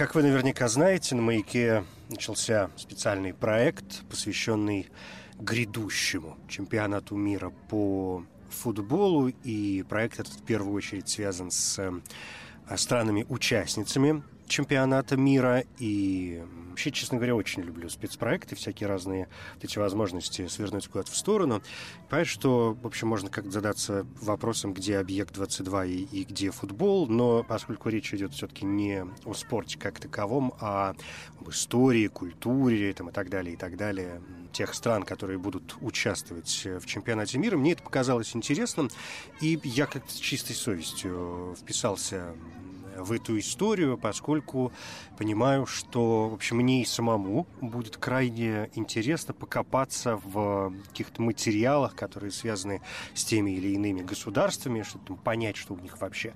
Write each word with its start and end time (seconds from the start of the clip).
Как 0.00 0.14
вы 0.14 0.22
наверняка 0.22 0.66
знаете, 0.68 1.14
на 1.14 1.20
«Маяке» 1.20 1.84
начался 2.08 2.70
специальный 2.78 3.34
проект, 3.34 4.02
посвященный 4.08 4.88
грядущему 5.38 6.38
чемпионату 6.48 7.16
мира 7.16 7.52
по 7.68 8.24
футболу. 8.48 9.28
И 9.28 9.84
проект 9.86 10.18
этот 10.18 10.32
в 10.32 10.42
первую 10.42 10.72
очередь 10.72 11.10
связан 11.10 11.50
с 11.50 11.78
э, 11.78 11.92
странами-участницами 12.74 14.22
чемпионата 14.50 15.16
мира. 15.16 15.64
И 15.78 16.42
вообще, 16.68 16.90
честно 16.90 17.16
говоря, 17.16 17.34
очень 17.36 17.62
люблю 17.62 17.88
спецпроекты, 17.88 18.56
всякие 18.56 18.88
разные 18.88 19.28
вот 19.54 19.64
эти 19.64 19.78
возможности 19.78 20.46
свернуть 20.48 20.88
куда-то 20.88 21.12
в 21.12 21.16
сторону. 21.16 21.62
Понимаешь, 22.08 22.28
что, 22.28 22.76
в 22.80 22.86
общем, 22.86 23.08
можно 23.08 23.30
как-то 23.30 23.50
задаться 23.50 24.06
вопросом, 24.20 24.74
где 24.74 24.98
объект 24.98 25.34
22 25.34 25.86
и, 25.86 25.96
и 25.96 26.24
где 26.24 26.50
футбол, 26.50 27.06
но 27.06 27.42
поскольку 27.44 27.88
речь 27.88 28.12
идет 28.12 28.34
все-таки 28.34 28.64
не 28.64 29.04
о 29.24 29.34
спорте 29.34 29.78
как 29.78 30.00
таковом, 30.00 30.52
а 30.60 30.94
об 31.40 31.48
истории, 31.48 32.08
культуре 32.08 32.92
там, 32.92 33.08
и 33.08 33.12
так 33.12 33.30
далее, 33.30 33.54
и 33.54 33.56
так 33.56 33.76
далее, 33.76 34.20
тех 34.52 34.74
стран, 34.74 35.04
которые 35.04 35.38
будут 35.38 35.76
участвовать 35.80 36.66
в 36.66 36.86
чемпионате 36.86 37.38
мира, 37.38 37.56
мне 37.56 37.72
это 37.72 37.82
показалось 37.82 38.34
интересным, 38.34 38.90
и 39.40 39.58
я 39.62 39.86
как-то 39.86 40.12
с 40.12 40.16
чистой 40.16 40.54
совестью 40.54 41.56
вписался 41.60 42.34
в 43.02 43.12
эту 43.12 43.38
историю, 43.38 43.98
поскольку 43.98 44.72
понимаю, 45.18 45.66
что, 45.66 46.28
в 46.28 46.34
общем, 46.34 46.56
мне 46.56 46.82
и 46.82 46.84
самому 46.84 47.46
будет 47.60 47.96
крайне 47.96 48.70
интересно 48.74 49.34
покопаться 49.34 50.16
в 50.24 50.72
каких-то 50.88 51.22
материалах, 51.22 51.94
которые 51.94 52.30
связаны 52.30 52.80
с 53.14 53.24
теми 53.24 53.52
или 53.52 53.68
иными 53.68 54.02
государствами, 54.02 54.82
чтобы 54.82 55.16
понять, 55.20 55.56
что 55.56 55.74
у 55.74 55.78
них 55.78 56.00
вообще 56.00 56.34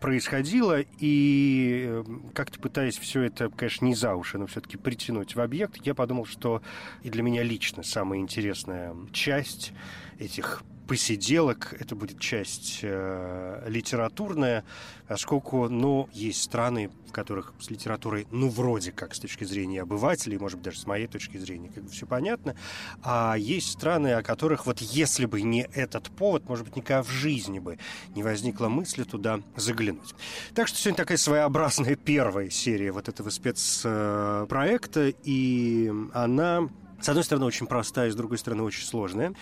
происходило, 0.00 0.80
и 0.98 1.84
э, 1.86 2.04
как-то 2.34 2.58
пытаясь 2.58 2.98
все 2.98 3.22
это, 3.22 3.48
конечно, 3.50 3.84
не 3.84 3.94
за 3.94 4.14
уши, 4.14 4.38
но 4.38 4.46
все-таки 4.46 4.76
притянуть 4.76 5.34
в 5.34 5.40
объект, 5.40 5.86
я 5.86 5.94
подумал, 5.94 6.26
что 6.26 6.62
и 7.02 7.10
для 7.10 7.22
меня 7.22 7.42
лично 7.42 7.82
самая 7.82 8.20
интересная 8.20 8.94
часть 9.12 9.72
этих 10.18 10.62
посиделок, 10.86 11.74
это 11.78 11.94
будет 11.96 12.20
часть 12.20 12.80
э, 12.82 13.64
литературная, 13.68 14.64
поскольку, 15.08 15.68
ну, 15.68 16.08
есть 16.12 16.42
страны, 16.42 16.90
в 17.08 17.12
которых 17.12 17.54
с 17.60 17.70
литературой, 17.70 18.26
ну, 18.30 18.48
вроде 18.48 18.92
как, 18.92 19.14
с 19.14 19.20
точки 19.20 19.44
зрения 19.44 19.82
обывателей, 19.82 20.38
может 20.38 20.58
быть, 20.58 20.66
даже 20.66 20.78
с 20.78 20.86
моей 20.86 21.06
точки 21.06 21.36
зрения, 21.38 21.70
как 21.74 21.84
бы 21.84 21.90
все 21.90 22.06
понятно, 22.06 22.56
а 23.02 23.34
есть 23.36 23.70
страны, 23.70 24.14
о 24.14 24.22
которых 24.22 24.66
вот 24.66 24.80
если 24.80 25.26
бы 25.26 25.42
не 25.42 25.62
этот 25.74 26.10
повод, 26.10 26.48
может 26.48 26.64
быть, 26.64 26.76
никогда 26.76 27.02
в 27.02 27.10
жизни 27.10 27.58
бы 27.58 27.78
не 28.14 28.22
возникла 28.22 28.68
мысли 28.68 29.04
туда 29.04 29.40
заглянуть. 29.56 30.14
Так 30.54 30.68
что 30.68 30.78
сегодня 30.78 30.96
такая 30.96 31.18
своеобразная 31.18 31.96
первая 31.96 32.50
серия 32.50 32.92
вот 32.92 33.08
этого 33.08 33.30
спецпроекта, 33.30 35.12
и 35.24 35.92
она 36.12 36.68
с 37.00 37.08
одной 37.08 37.24
стороны, 37.24 37.46
очень 37.46 37.66
простая, 37.66 38.10
с 38.10 38.14
другой 38.14 38.38
стороны, 38.38 38.62
очень 38.62 38.84
сложная, 38.84 39.34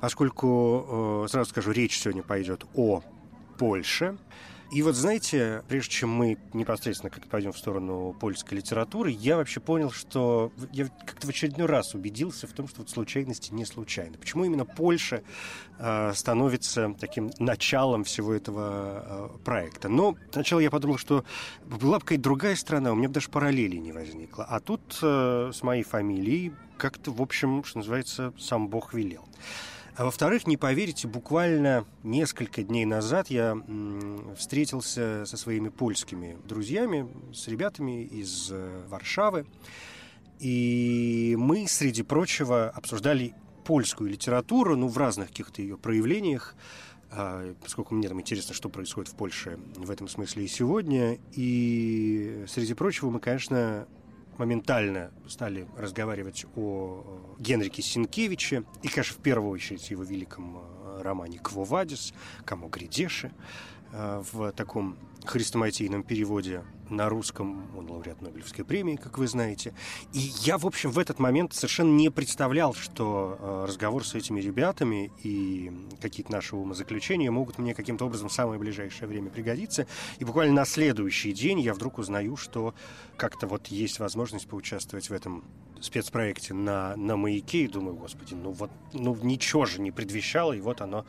поскольку, 0.00 1.24
э, 1.24 1.28
сразу 1.30 1.50
скажу, 1.50 1.70
речь 1.70 1.98
сегодня 1.98 2.22
пойдет 2.22 2.64
о 2.74 3.02
Польше, 3.58 4.18
и 4.70 4.82
вот 4.82 4.96
знаете, 4.96 5.62
прежде 5.68 5.90
чем 5.90 6.10
мы 6.10 6.38
непосредственно 6.52 7.10
как-то 7.10 7.28
пойдем 7.28 7.52
в 7.52 7.58
сторону 7.58 8.16
польской 8.18 8.58
литературы, 8.58 9.10
я 9.10 9.36
вообще 9.36 9.60
понял, 9.60 9.90
что 9.90 10.52
я 10.72 10.88
как-то 11.06 11.26
в 11.26 11.30
очередной 11.30 11.66
раз 11.66 11.94
убедился 11.94 12.46
в 12.46 12.52
том, 12.52 12.66
что 12.66 12.80
вот 12.80 12.90
случайности 12.90 13.52
не 13.52 13.64
случайны. 13.64 14.18
Почему 14.18 14.44
именно 14.44 14.64
Польша 14.64 15.22
э, 15.78 16.12
становится 16.14 16.94
таким 16.98 17.30
началом 17.38 18.04
всего 18.04 18.34
этого 18.34 19.30
э, 19.34 19.38
проекта? 19.44 19.88
Но 19.88 20.16
сначала 20.32 20.60
я 20.60 20.70
подумал, 20.70 20.98
что 20.98 21.24
была 21.64 21.98
бы 21.98 22.04
какая-то 22.04 22.24
другая 22.24 22.56
страна, 22.56 22.92
у 22.92 22.96
меня 22.96 23.08
бы 23.08 23.14
даже 23.14 23.28
параллелей 23.28 23.78
не 23.78 23.92
возникло. 23.92 24.44
А 24.44 24.58
тут 24.60 24.98
э, 25.00 25.52
с 25.54 25.62
моей 25.62 25.84
фамилией 25.84 26.52
как-то, 26.76 27.12
в 27.12 27.22
общем, 27.22 27.62
что 27.64 27.78
называется, 27.78 28.32
сам 28.38 28.68
Бог 28.68 28.94
велел. 28.94 29.24
А 29.96 30.04
во-вторых, 30.04 30.46
не 30.46 30.58
поверите, 30.58 31.08
буквально 31.08 31.86
несколько 32.02 32.62
дней 32.62 32.84
назад 32.84 33.30
я 33.30 33.56
встретился 34.36 35.24
со 35.24 35.36
своими 35.38 35.70
польскими 35.70 36.36
друзьями, 36.46 37.08
с 37.32 37.48
ребятами 37.48 38.04
из 38.04 38.50
э, 38.50 38.84
Варшавы. 38.88 39.46
И 40.38 41.34
мы, 41.38 41.66
среди 41.66 42.02
прочего, 42.02 42.68
обсуждали 42.68 43.34
польскую 43.64 44.10
литературу, 44.10 44.76
ну, 44.76 44.88
в 44.88 44.98
разных 44.98 45.28
каких-то 45.28 45.62
ее 45.62 45.78
проявлениях, 45.78 46.54
а, 47.10 47.54
поскольку 47.62 47.94
мне 47.94 48.06
там 48.08 48.20
интересно, 48.20 48.54
что 48.54 48.68
происходит 48.68 49.10
в 49.10 49.16
Польше 49.16 49.58
в 49.76 49.90
этом 49.90 50.08
смысле 50.08 50.44
и 50.44 50.48
сегодня. 50.48 51.18
И, 51.32 52.44
среди 52.48 52.74
прочего, 52.74 53.08
мы, 53.08 53.18
конечно, 53.18 53.88
моментально 54.38 55.10
стали 55.28 55.66
разговаривать 55.76 56.46
о 56.56 57.36
Генрике 57.38 57.82
Синкевиче 57.82 58.64
и, 58.82 58.88
конечно, 58.88 59.14
в 59.14 59.22
первую 59.22 59.50
очередь 59.50 59.90
его 59.90 60.02
великом 60.02 60.58
э, 60.58 61.02
романе 61.02 61.38
«Квовадис», 61.38 62.14
«Кому 62.44 62.68
грядеши», 62.68 63.32
э, 63.92 64.22
в 64.32 64.52
таком 64.52 64.96
хрестоматийном 65.26 66.02
переводе 66.02 66.64
на 66.88 67.08
русском. 67.08 67.66
Он 67.76 67.90
лауреат 67.90 68.22
Нобелевской 68.22 68.64
премии, 68.64 68.96
как 68.96 69.18
вы 69.18 69.26
знаете. 69.26 69.74
И 70.12 70.18
я, 70.42 70.58
в 70.58 70.66
общем, 70.66 70.90
в 70.90 70.98
этот 70.98 71.18
момент 71.18 71.52
совершенно 71.52 71.92
не 71.92 72.10
представлял, 72.10 72.74
что 72.74 73.38
э, 73.38 73.64
разговор 73.68 74.06
с 74.06 74.14
этими 74.14 74.40
ребятами 74.40 75.12
и 75.22 75.72
какие-то 76.00 76.32
наши 76.32 76.56
умозаключения 76.56 77.30
могут 77.30 77.58
мне 77.58 77.74
каким-то 77.74 78.06
образом 78.06 78.28
в 78.28 78.32
самое 78.32 78.58
ближайшее 78.58 79.08
время 79.08 79.30
пригодиться. 79.30 79.86
И 80.18 80.24
буквально 80.24 80.54
на 80.54 80.64
следующий 80.64 81.32
день 81.32 81.60
я 81.60 81.74
вдруг 81.74 81.98
узнаю, 81.98 82.36
что 82.36 82.74
как-то 83.16 83.46
вот 83.46 83.68
есть 83.68 83.98
возможность 83.98 84.48
поучаствовать 84.48 85.10
в 85.10 85.12
этом 85.12 85.44
спецпроекте 85.80 86.54
на, 86.54 86.96
на 86.96 87.16
маяке 87.16 87.64
и 87.64 87.68
думаю, 87.68 87.96
господи, 87.96 88.34
ну 88.34 88.50
вот, 88.50 88.70
ну 88.92 89.16
ничего 89.22 89.66
же 89.66 89.80
не 89.80 89.90
предвещало, 89.90 90.52
и 90.52 90.60
вот 90.60 90.80
оно, 90.80 91.04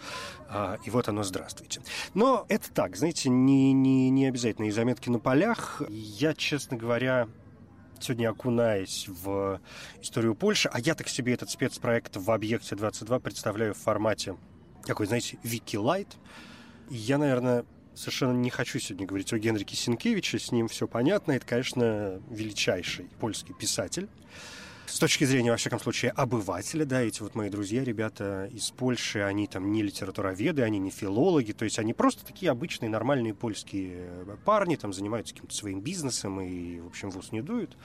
а, 0.49 0.77
и 0.85 0.89
вот 0.89 1.07
оно, 1.07 1.23
здравствуйте. 1.23 1.81
Но 2.13 2.45
это 2.49 2.71
так, 2.71 2.95
знаете, 2.95 3.29
не, 3.29 3.73
не, 3.73 4.06
не 4.09 4.25
обязательно 4.25 4.65
и 4.65 4.71
заметки 4.71 5.09
на 5.09 5.19
полях, 5.19 5.81
я, 5.89 6.33
честно 6.33 6.77
говоря, 6.77 7.27
сегодня 7.99 8.29
окунаясь 8.29 9.07
в 9.07 9.59
историю 10.01 10.35
Польши, 10.35 10.69
а 10.71 10.79
я 10.79 10.95
так 10.95 11.07
себе 11.07 11.33
этот 11.33 11.49
спецпроект 11.49 12.15
в 12.15 12.29
объекте 12.31 12.75
22 12.75 13.19
представляю 13.19 13.73
в 13.73 13.77
формате 13.77 14.35
такой, 14.85 15.05
знаете, 15.07 15.37
И 16.89 16.95
я, 16.95 17.17
наверное, 17.17 17.65
совершенно 17.93 18.33
не 18.33 18.49
хочу 18.49 18.79
сегодня 18.79 19.07
говорить 19.07 19.33
о 19.33 19.39
Генрике 19.39 19.75
Синкевиче, 19.75 20.39
с 20.39 20.51
ним 20.51 20.67
все 20.67 20.87
понятно. 20.87 21.33
Это, 21.33 21.45
конечно, 21.45 22.21
величайший 22.29 23.05
польский 23.19 23.53
писатель 23.53 24.07
с 24.87 24.99
точки 24.99 25.25
зрения, 25.25 25.51
во 25.51 25.57
всяком 25.57 25.79
случае, 25.79 26.11
обывателя, 26.11 26.85
да, 26.85 27.01
эти 27.01 27.21
вот 27.21 27.35
мои 27.35 27.49
друзья, 27.49 27.83
ребята 27.83 28.49
из 28.51 28.71
Польши, 28.71 29.19
они 29.19 29.45
там 29.47 29.71
не 29.71 29.83
литературоведы, 29.83 30.61
они 30.61 30.79
не 30.79 30.91
филологи, 30.91 31.51
то 31.51 31.65
есть 31.65 31.77
они 31.77 31.93
просто 31.93 32.25
такие 32.25 32.51
обычные 32.51 32.89
нормальные 32.89 33.33
польские 33.33 34.07
э, 34.07 34.37
парни, 34.45 34.75
там 34.75 34.93
занимаются 34.93 35.33
каким-то 35.33 35.53
своим 35.53 35.81
бизнесом 35.81 36.39
и, 36.39 36.79
в 36.79 36.87
общем, 36.87 37.11
в 37.11 37.17
ус 37.17 37.31
не 37.31 37.41
дуют. 37.41 37.77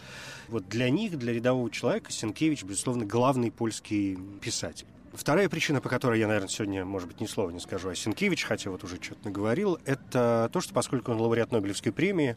Вот 0.49 0.69
для 0.69 0.91
них, 0.91 1.19
для 1.19 1.32
рядового 1.32 1.71
человека, 1.71 2.12
Сенкевич, 2.12 2.62
безусловно, 2.62 3.05
главный 3.05 3.50
польский 3.50 4.17
писатель. 4.41 4.87
Вторая 5.12 5.49
причина, 5.50 5.82
по 5.82 5.91
которой 5.91 6.19
я, 6.19 6.27
наверное, 6.27 6.49
сегодня, 6.49 6.87
может 6.87 7.06
быть, 7.06 7.21
ни 7.21 7.27
слова 7.27 7.50
не 7.50 7.61
скажу 7.61 7.91
о 7.91 7.94
Сенкевиче, 7.94 8.47
хотя 8.47 8.71
вот 8.71 8.82
уже 8.82 8.97
что-то 8.97 9.27
наговорил, 9.27 9.79
это 9.85 10.49
то, 10.50 10.61
что 10.62 10.73
поскольку 10.73 11.12
он 11.12 11.21
лауреат 11.21 11.53
Нобелевской 11.53 11.93
премии, 11.93 12.37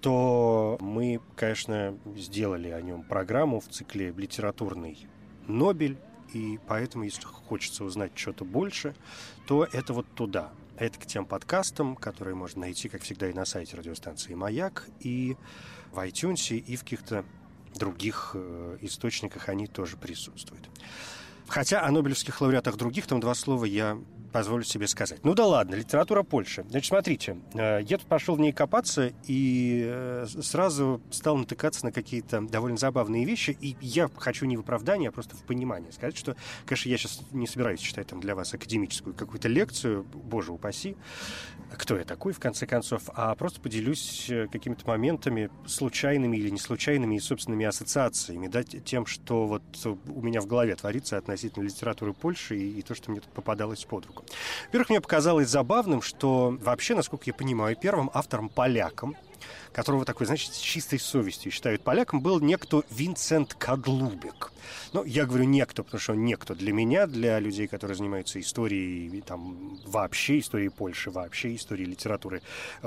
то 0.00 0.78
мы, 0.80 1.20
конечно, 1.36 1.98
сделали 2.16 2.68
о 2.68 2.80
нем 2.80 3.02
программу 3.02 3.60
в 3.60 3.68
цикле 3.68 4.12
«Литературный 4.16 4.98
Нобель», 5.46 5.98
и 6.32 6.58
поэтому, 6.66 7.04
если 7.04 7.22
хочется 7.22 7.84
узнать 7.84 8.12
что-то 8.14 8.44
больше, 8.44 8.94
то 9.46 9.66
это 9.72 9.92
вот 9.92 10.06
туда. 10.14 10.50
Это 10.76 10.98
к 10.98 11.06
тем 11.06 11.26
подкастам, 11.26 11.96
которые 11.96 12.34
можно 12.34 12.60
найти, 12.62 12.88
как 12.88 13.02
всегда, 13.02 13.28
и 13.28 13.32
на 13.32 13.44
сайте 13.44 13.76
радиостанции 13.76 14.34
«Маяк», 14.34 14.88
и 15.00 15.36
в 15.92 15.98
iTunes, 15.98 16.56
и 16.56 16.76
в 16.76 16.80
каких-то 16.80 17.24
других 17.74 18.32
э, 18.34 18.78
источниках 18.80 19.48
они 19.48 19.66
тоже 19.66 19.96
присутствуют. 19.96 20.68
Хотя 21.48 21.82
о 21.82 21.90
нобелевских 21.90 22.40
лауреатах 22.40 22.76
других, 22.76 23.06
там 23.06 23.20
два 23.20 23.34
слова 23.34 23.64
я 23.64 23.98
позволю 24.32 24.64
себе 24.64 24.86
сказать. 24.86 25.24
Ну 25.24 25.34
да 25.34 25.46
ладно, 25.46 25.74
литература 25.74 26.22
Польши. 26.22 26.64
Значит, 26.68 26.88
смотрите, 26.88 27.36
э, 27.54 27.80
я 27.82 27.98
тут 27.98 28.06
пошел 28.06 28.36
в 28.36 28.40
ней 28.40 28.52
копаться 28.52 29.12
и 29.26 29.84
э, 29.86 30.26
сразу 30.42 31.00
стал 31.10 31.36
натыкаться 31.36 31.84
на 31.84 31.92
какие-то 31.92 32.40
довольно 32.40 32.76
забавные 32.76 33.24
вещи. 33.24 33.56
И 33.60 33.76
я 33.80 34.10
хочу 34.16 34.46
не 34.46 34.56
в 34.56 34.60
оправдание, 34.60 35.08
а 35.08 35.12
просто 35.12 35.36
в 35.36 35.42
понимание 35.42 35.92
сказать, 35.92 36.16
что, 36.16 36.36
конечно, 36.66 36.88
я 36.88 36.98
сейчас 36.98 37.20
не 37.32 37.46
собираюсь 37.46 37.80
читать 37.80 38.08
там 38.08 38.20
для 38.20 38.34
вас 38.34 38.54
академическую 38.54 39.14
какую-то 39.14 39.48
лекцию, 39.48 40.04
боже 40.04 40.52
упаси, 40.52 40.96
кто 41.76 41.96
я 41.96 42.04
такой, 42.04 42.32
в 42.32 42.40
конце 42.40 42.66
концов, 42.66 43.04
а 43.14 43.34
просто 43.34 43.60
поделюсь 43.60 44.28
э, 44.28 44.46
какими-то 44.48 44.86
моментами, 44.86 45.50
случайными 45.66 46.36
или 46.36 46.50
не 46.50 46.58
случайными, 46.58 47.16
и 47.16 47.20
собственными 47.20 47.66
ассоциациями, 47.66 48.48
да, 48.48 48.62
тем, 48.62 49.06
что 49.06 49.46
вот 49.46 49.62
у 49.84 50.22
меня 50.22 50.40
в 50.40 50.46
голове 50.46 50.74
творится 50.74 51.16
относительно 51.16 51.64
литературы 51.64 52.12
Польши 52.12 52.56
и, 52.56 52.78
и 52.78 52.82
то, 52.82 52.94
что 52.94 53.10
мне 53.10 53.20
тут 53.20 53.30
попадалось 53.32 53.84
под 53.84 54.06
руку. 54.06 54.19
Во-первых, 54.66 54.90
мне 54.90 55.00
показалось 55.00 55.48
забавным, 55.48 56.02
что 56.02 56.56
вообще, 56.60 56.94
насколько 56.94 57.24
я 57.26 57.34
понимаю, 57.34 57.76
первым 57.76 58.10
автором 58.12 58.48
поляком 58.48 59.16
которого 59.72 60.04
такой, 60.04 60.26
значит, 60.26 60.52
с 60.54 60.58
чистой 60.58 60.98
совестью 60.98 61.52
считают 61.52 61.82
поляком, 61.82 62.20
был 62.20 62.40
некто 62.40 62.82
Винсент 62.90 63.54
Кадлубек. 63.54 64.52
Ну, 64.92 65.04
я 65.04 65.26
говорю 65.26 65.44
некто, 65.44 65.82
потому 65.82 66.00
что 66.00 66.12
он 66.12 66.24
некто 66.24 66.54
для 66.54 66.72
меня, 66.72 67.06
для 67.06 67.38
людей, 67.38 67.66
которые 67.66 67.96
занимаются 67.96 68.40
историей, 68.40 69.22
там, 69.22 69.78
вообще 69.86 70.40
историей 70.40 70.68
Польши, 70.68 71.10
вообще 71.10 71.54
историей 71.54 71.86
литературы 71.86 72.42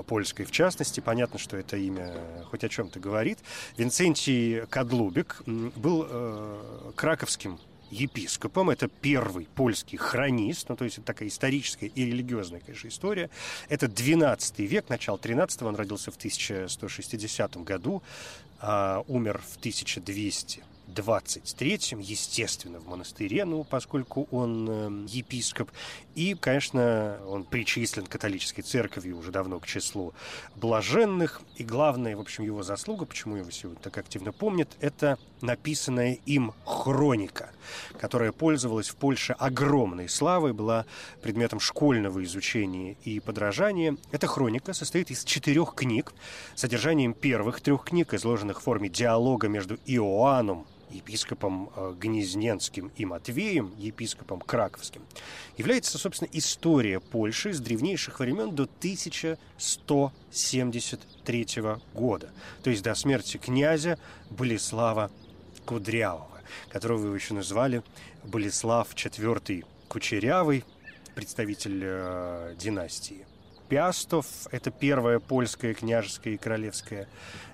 польской 0.08 0.46
в 0.46 0.52
частности. 0.52 1.00
Понятно, 1.00 1.40
что 1.40 1.58
это 1.58 1.78
имя 1.78 2.14
хоть 2.50 2.64
о 2.64 2.70
чем-то 2.70 3.00
говорит. 3.00 3.40
Винцентий 3.78 4.66
Кадлубек 4.68 5.42
был 5.46 6.06
э, 6.10 6.92
краковским 6.96 7.60
епископом. 7.94 8.70
Это 8.70 8.88
первый 8.88 9.48
польский 9.56 9.98
хронист, 9.98 10.70
ну, 10.70 10.76
то 10.76 10.86
есть 10.86 10.98
это 10.98 11.08
такая 11.08 11.30
историческая 11.30 11.88
и 11.88 12.06
религиозная, 12.06 12.60
конечно, 12.60 12.88
история. 12.88 13.30
Это 13.70 13.88
12 13.88 14.60
век, 14.60 14.90
начало 14.90 15.18
13 15.18 15.62
он 15.64 15.76
родился 15.76 16.12
в 16.12 16.16
1160 16.16 17.58
году, 17.58 18.04
а 18.60 19.04
умер 19.08 19.42
в 19.46 19.58
1200 19.58 20.64
23-м, 20.88 22.00
естественно, 22.00 22.80
в 22.80 22.88
монастыре, 22.88 23.46
ну, 23.46 23.64
поскольку 23.64 24.28
он 24.32 24.68
э, 24.70 25.06
епископ. 25.08 25.72
И, 26.16 26.36
конечно, 26.36 27.20
он 27.28 27.46
причислен 27.46 28.06
католической 28.06 28.62
церкви 28.62 29.12
уже 29.12 29.32
давно 29.32 29.60
к 29.60 29.66
числу 29.66 30.14
блаженных. 30.56 31.42
И 31.56 31.64
главная, 31.64 32.16
в 32.16 32.20
общем, 32.20 32.44
его 32.44 32.64
заслуга, 32.64 33.06
почему 33.06 33.38
его 33.38 33.50
сегодня 33.50 33.82
так 33.82 33.98
активно 33.98 34.32
помнят, 34.32 34.70
это 34.80 35.18
написанная 35.44 36.18
им 36.26 36.54
хроника, 36.66 37.52
которая 38.00 38.32
пользовалась 38.32 38.90
в 38.90 38.96
Польше 38.96 39.34
огромной 39.34 40.10
славой, 40.10 40.54
была 40.54 40.86
предметом 41.22 41.60
школьного 41.60 42.24
изучения 42.24 42.96
и 43.04 43.20
подражания. 43.20 43.98
Эта 44.12 44.26
хроника 44.26 44.74
состоит 44.74 45.12
из 45.12 45.24
четырех 45.24 45.76
книг. 45.76 46.14
Содержанием 46.56 47.14
первых 47.14 47.62
трех 47.62 47.84
книг, 47.84 48.14
изложенных 48.14 48.62
в 48.62 48.64
форме 48.64 48.90
диалога 48.90 49.50
между 49.50 49.78
Иоанном, 49.86 50.66
епископом 50.94 51.70
э, 51.76 51.96
Гнезденским 52.00 52.92
и 52.96 53.04
Матвеем, 53.06 53.74
епископом 53.78 54.40
Краковским, 54.40 55.02
является, 55.58 55.98
собственно, 55.98 56.30
история 56.32 57.00
Польши 57.00 57.52
с 57.54 57.60
древнейших 57.60 58.20
времен 58.20 58.54
до 58.56 58.64
1173 58.64 61.48
года, 61.94 62.32
то 62.64 62.70
есть 62.70 62.84
до 62.84 62.94
смерти 62.96 63.38
князя 63.38 63.98
Болеслава 64.30 65.12
Кудрявого, 65.66 66.42
которого 66.70 66.98
вы 66.98 67.16
еще 67.16 67.34
назвали 67.34 67.84
Болеслав 68.24 68.94
IV 68.94 69.66
Кучерявый, 69.88 70.64
представитель 71.16 71.82
э, 71.84 72.56
династии 72.58 73.26
Пиастов. 73.70 74.28
Это 74.52 74.72
первая 74.72 75.20
польская 75.20 75.74
княжеская 75.74 76.34
и 76.34 76.38
королевская 76.38 77.08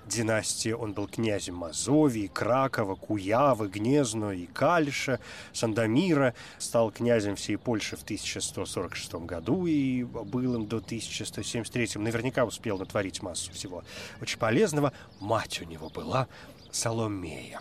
династия. 0.06 0.74
Он 0.74 0.92
был 0.92 1.06
князем 1.06 1.54
Мазовии, 1.54 2.26
Кракова, 2.26 2.94
Куявы, 2.94 3.68
Гнезно 3.68 4.30
и 4.30 4.46
Кальша, 4.46 5.20
Сандомира. 5.52 6.34
Стал 6.58 6.90
князем 6.90 7.36
всей 7.36 7.56
Польши 7.56 7.96
в 7.96 8.02
1146 8.02 9.14
году 9.26 9.66
и 9.66 10.02
был 10.04 10.54
им 10.54 10.66
до 10.66 10.78
1173. 10.78 11.92
Наверняка 11.96 12.44
успел 12.44 12.78
натворить 12.78 13.22
массу 13.22 13.52
всего 13.52 13.84
очень 14.20 14.38
полезного. 14.38 14.92
Мать 15.20 15.62
у 15.62 15.64
него 15.64 15.88
была 15.88 16.28
Соломея 16.70 17.60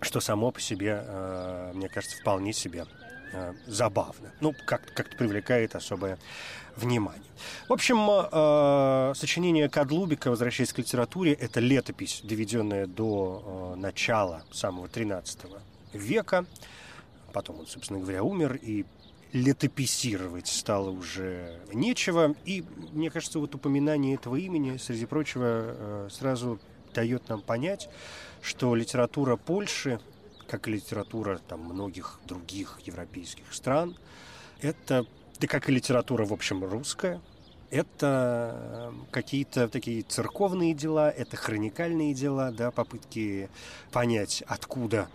что 0.00 0.20
само 0.20 0.50
по 0.50 0.60
себе, 0.60 1.02
э, 1.04 1.72
мне 1.74 1.88
кажется, 1.88 2.16
вполне 2.16 2.52
себе 2.52 2.86
э, 3.32 3.54
забавно. 3.66 4.32
Ну, 4.40 4.54
как-то 4.66 4.92
как 4.92 5.16
привлекает 5.16 5.74
особое 5.74 6.18
внимание. 6.76 7.22
В 7.68 7.72
общем, 7.72 7.98
э, 8.08 9.14
сочинение 9.14 9.68
Кадлубика, 9.68 10.30
возвращаясь 10.30 10.72
к 10.72 10.78
литературе, 10.78 11.32
это 11.32 11.60
летопись, 11.60 12.20
доведенная 12.24 12.86
до 12.86 13.74
начала 13.76 14.42
самого 14.50 14.88
13 14.88 15.40
века. 15.92 16.46
Потом 17.32 17.60
он, 17.60 17.66
собственно 17.66 18.00
говоря, 18.00 18.22
умер, 18.22 18.58
и 18.60 18.86
летописировать 19.32 20.48
стало 20.48 20.90
уже 20.90 21.60
нечего. 21.72 22.34
И, 22.44 22.64
мне 22.92 23.10
кажется, 23.10 23.38
вот 23.38 23.54
упоминание 23.54 24.16
этого 24.16 24.36
имени, 24.36 24.76
среди 24.76 25.06
прочего, 25.06 26.08
сразу 26.10 26.58
дает 26.92 27.28
нам 27.28 27.40
понять, 27.40 27.88
что 28.42 28.74
литература 28.74 29.36
Польши, 29.36 30.00
как 30.48 30.68
и 30.68 30.72
литература 30.72 31.40
там, 31.48 31.60
многих 31.60 32.20
других 32.26 32.80
европейских 32.84 33.52
стран, 33.52 33.96
это 34.60 35.06
да 35.40 35.46
как 35.46 35.70
и 35.70 35.72
литература, 35.72 36.26
в 36.26 36.34
общем, 36.34 36.62
русская, 36.62 37.20
это 37.70 38.92
э, 38.92 38.92
какие-то 39.10 39.68
такие 39.68 40.02
церковные 40.02 40.74
дела, 40.74 41.10
это 41.10 41.36
хроникальные 41.36 42.12
дела, 42.12 42.50
да, 42.50 42.70
попытки 42.70 43.48
понять, 43.90 44.42
откуда 44.46 45.08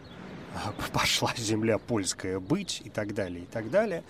пошла 0.93 1.33
земля 1.37 1.77
польская 1.77 2.39
быть 2.39 2.81
и 2.83 2.89
так 2.89 3.13
далее, 3.13 3.43
и 3.43 3.47
так 3.47 3.69
далее. 3.69 4.03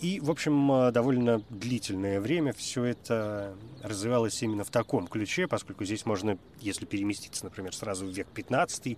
И, 0.00 0.20
в 0.20 0.30
общем, 0.30 0.70
э, 0.70 0.92
довольно 0.92 1.42
длительное 1.50 2.20
время 2.20 2.52
все 2.52 2.84
это 2.84 3.56
развивалось 3.82 4.40
именно 4.42 4.62
в 4.62 4.70
таком 4.70 5.08
ключе, 5.08 5.48
поскольку 5.48 5.84
здесь 5.84 6.06
можно, 6.06 6.38
если 6.60 6.84
переместиться, 6.84 7.44
например, 7.44 7.74
сразу 7.74 8.06
в 8.06 8.10
век 8.10 8.28
15, 8.28 8.96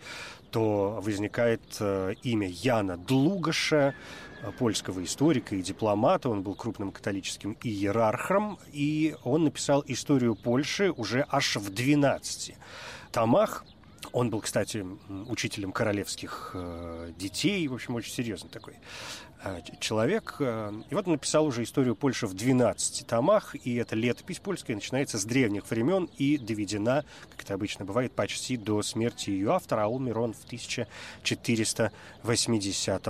то 0.51 1.01
возникает 1.03 1.63
э, 1.81 2.15
имя 2.23 2.49
Яна 2.49 2.99
Длугаша, 2.99 3.95
э, 4.43 4.53
польского 4.59 5.03
историка 5.03 5.57
и 5.57 5.63
дипломата. 5.63 6.29
Он 6.29 6.43
был 6.43 6.55
крупным 6.55 6.93
католическим 6.93 7.57
иерархом, 7.63 8.59
и 8.73 9.17
он 9.25 9.45
написал 9.45 9.83
историю 9.87 10.35
Польши 10.35 10.91
уже 10.91 11.25
аж 11.31 11.57
в 11.57 11.71
12 11.71 12.57
томах. 13.11 13.65
Он 14.13 14.31
был, 14.31 14.41
кстати, 14.41 14.87
учителем 15.29 15.73
королевских 15.73 16.53
э, 16.55 17.13
детей, 17.17 17.67
в 17.69 17.75
общем, 17.75 17.95
очень 17.95 18.13
серьезный 18.13 18.51
такой 18.51 18.75
э, 19.45 19.61
человек. 19.79 20.37
Э, 20.41 20.73
и 20.89 20.95
вот 20.95 21.07
он 21.07 21.13
написал 21.13 21.45
уже 21.47 21.63
историю 21.63 21.95
Польши 21.95 22.27
в 22.27 22.35
12 22.35 23.07
томах, 23.07 23.55
и 23.55 23.77
эта 23.77 23.95
летопись 23.95 24.39
польская 24.39 24.75
начинается 24.75 25.19
с 25.19 25.25
древних 25.25 25.71
времен 25.71 26.11
и 26.17 26.39
доведена, 26.39 27.05
как 27.31 27.43
это 27.43 27.55
обычно 27.55 27.85
бывает, 27.85 28.13
почти 28.13 28.57
до 28.57 28.83
смерти 28.83 29.31
ее 29.31 29.53
автора, 29.53 29.85
а 29.85 29.89
умер 29.89 30.19
он 30.19 30.33
в 30.33 30.45
1480 30.45 33.09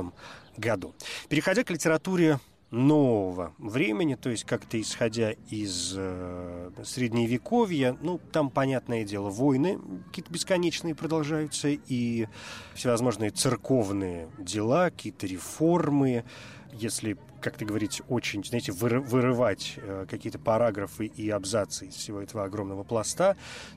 году. 0.57 0.95
Переходя 1.29 1.65
к 1.65 1.71
литературе 1.71 2.39
нового 2.71 3.53
времени, 3.59 4.15
то 4.15 4.31
есть 4.31 4.45
как-то 4.45 4.81
исходя 4.81 5.33
из 5.49 5.95
э, 5.97 6.71
средневековья, 6.85 7.97
ну, 8.01 8.21
там, 8.33 8.49
понятное 8.49 9.05
дело, 9.05 9.31
войны 9.31 9.81
какие-то 10.07 10.33
бесконечные 10.33 10.95
продолжаются, 10.95 11.69
и 11.69 12.29
всевозможные 12.75 13.31
церковные 13.31 14.29
дела, 14.39 14.91
какие-то 14.91 15.27
реформы, 15.27 16.25
если, 16.73 17.19
как 17.41 17.57
ты 17.57 17.65
говорить, 17.65 18.03
очень, 18.09 18.45
знаете, 18.45 18.73
вырывать 18.73 19.75
э, 19.77 20.07
какие-то 20.09 20.39
параграфы 20.39 21.07
и 21.07 21.31
абзацы 21.31 21.87
из 21.87 21.95
всего 21.95 22.21
этого 22.21 22.45
огромного 22.45 22.83
пласта, 22.83 23.37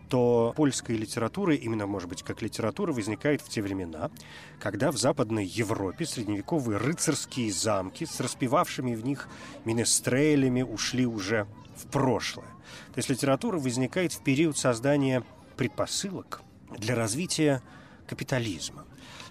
то 0.09 0.53
польская 0.55 0.95
литература, 0.95 1.55
именно, 1.55 1.87
может 1.87 2.09
быть, 2.09 2.23
как 2.23 2.41
литература, 2.41 2.91
возникает 2.91 3.41
в 3.41 3.49
те 3.49 3.61
времена, 3.61 4.11
когда 4.59 4.91
в 4.91 4.97
Западной 4.97 5.45
Европе 5.45 6.05
средневековые 6.05 6.77
рыцарские 6.77 7.51
замки 7.51 8.05
с 8.05 8.19
распевавшими 8.19 8.95
в 8.95 9.05
них 9.05 9.27
менестрелями 9.65 10.61
ушли 10.61 11.05
уже 11.05 11.47
в 11.75 11.87
прошлое. 11.87 12.47
То 12.93 12.97
есть 12.97 13.09
литература 13.09 13.57
возникает 13.57 14.13
в 14.13 14.23
период 14.23 14.57
создания 14.57 15.23
предпосылок 15.57 16.41
для 16.77 16.95
развития 16.95 17.61
капитализма 18.07 18.85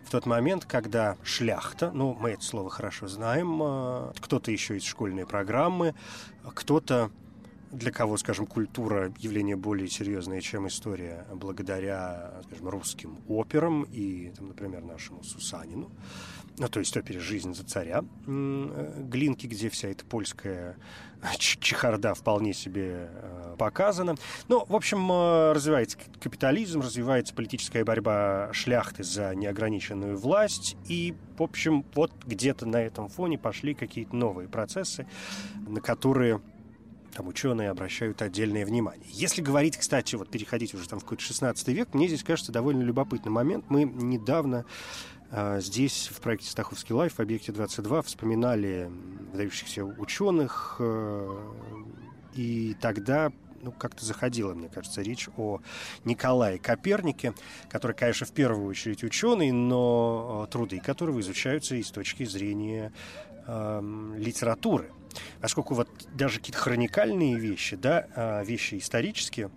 в 0.05 0.11
тот 0.11 0.27
момент, 0.27 0.65
когда 0.65 1.17
шляхта, 1.23 1.91
ну, 1.93 2.15
мы 2.15 2.31
это 2.31 2.45
слово 2.45 2.71
хорошо 2.71 3.09
знаем, 3.09 3.61
а, 3.63 4.13
кто-то 4.21 4.51
еще 4.51 4.77
из 4.77 4.85
школьной 4.85 5.27
программы, 5.27 5.95
кто-то 6.55 7.11
для 7.73 7.91
кого, 7.91 8.19
скажем, 8.19 8.47
культура 8.47 9.13
явление 9.19 9.57
более 9.57 9.89
серьезное, 9.89 10.41
чем 10.41 10.69
история, 10.69 11.25
благодаря, 11.33 12.33
скажем, 12.47 12.69
русским 12.69 13.19
операм 13.29 13.85
и, 13.85 14.31
там, 14.37 14.49
например, 14.49 14.83
нашему 14.83 15.25
Сусанину, 15.25 15.91
ну, 16.59 16.69
то 16.69 16.81
есть 16.81 16.97
опере 16.97 17.19
«Жизнь 17.19 17.55
за 17.55 17.65
царя» 17.65 18.05
э, 18.27 19.03
Глинки, 19.09 19.47
где 19.47 19.69
вся 19.69 19.89
эта 19.89 20.05
польская 20.05 20.77
чехарда 21.39 22.15
вполне 22.15 22.53
себе 22.53 23.09
э, 23.11 23.57
показана. 23.59 24.17
Ну, 24.49 24.65
в 24.67 24.75
общем, 24.75 25.11
э, 25.11 25.53
развивается 25.53 25.99
капитализм, 26.21 26.81
развивается 26.81 27.35
политическая 27.35 27.85
борьба 27.85 28.51
шляхты 28.53 29.05
за 29.05 29.35
неограниченную 29.35 30.17
власть, 30.17 30.77
и, 30.89 31.15
в 31.39 31.43
общем, 31.43 31.85
вот 31.95 32.13
где-то 32.25 32.67
на 32.67 32.83
этом 32.83 33.09
фоне 33.09 33.39
пошли 33.39 33.75
какие-то 33.75 34.15
новые 34.17 34.49
процессы, 34.49 35.07
на 35.67 35.81
которые 35.81 36.41
там 37.15 37.29
ученые 37.29 37.71
обращают 37.71 38.23
отдельное 38.23 38.65
внимание. 38.65 39.07
Если 39.11 39.43
говорить, 39.43 39.77
кстати, 39.77 40.17
вот 40.17 40.31
переходить 40.31 40.75
уже 40.75 40.89
там 40.89 40.99
в 40.99 41.03
какой-то 41.03 41.23
16 41.23 41.69
век, 41.69 41.95
мне 41.95 42.09
здесь 42.09 42.25
кажется 42.25 42.53
довольно 42.53 42.83
любопытный 42.83 43.31
момент. 43.31 43.67
Мы 43.69 43.85
недавно 43.85 44.65
э, 45.21 45.22
здесь, 45.61 46.09
в 46.13 46.21
проекте 46.21 46.51
«Стаховский 46.51 46.95
лайф» 46.95 47.15
в 47.15 47.21
объекте 47.21 47.53
22 47.53 48.03
вспоминали 48.03 48.91
выдающихся 49.33 49.85
ученых, 49.85 50.77
э, 50.79 51.53
и 52.35 52.77
тогда 52.81 53.33
ну, 53.63 53.73
как-то 53.73 54.05
заходила, 54.05 54.55
мне 54.55 54.69
кажется, 54.69 55.03
речь 55.03 55.29
о 55.37 55.61
Николае 56.05 56.59
Копернике, 56.59 57.35
который, 57.71 57.97
конечно, 57.97 58.27
в 58.27 58.33
первую 58.33 58.67
очередь 58.67 59.05
ученый, 59.05 59.53
но 59.53 60.45
э, 60.47 60.53
труды 60.53 60.81
которого 60.81 61.21
изучаются 61.21 61.77
и 61.77 61.83
с 61.83 61.91
точки 61.91 62.25
зрения 62.25 62.93
э, 63.47 64.15
литературы. 64.19 64.91
Поскольку 65.41 65.75
вот 65.75 65.89
даже 66.15 66.39
какие-то 66.39 66.59
хроникальные 66.59 67.37
вещи, 67.37 67.77
да, 67.77 68.07
а, 68.17 68.43
вещи 68.45 68.79
исторические, 68.79 69.51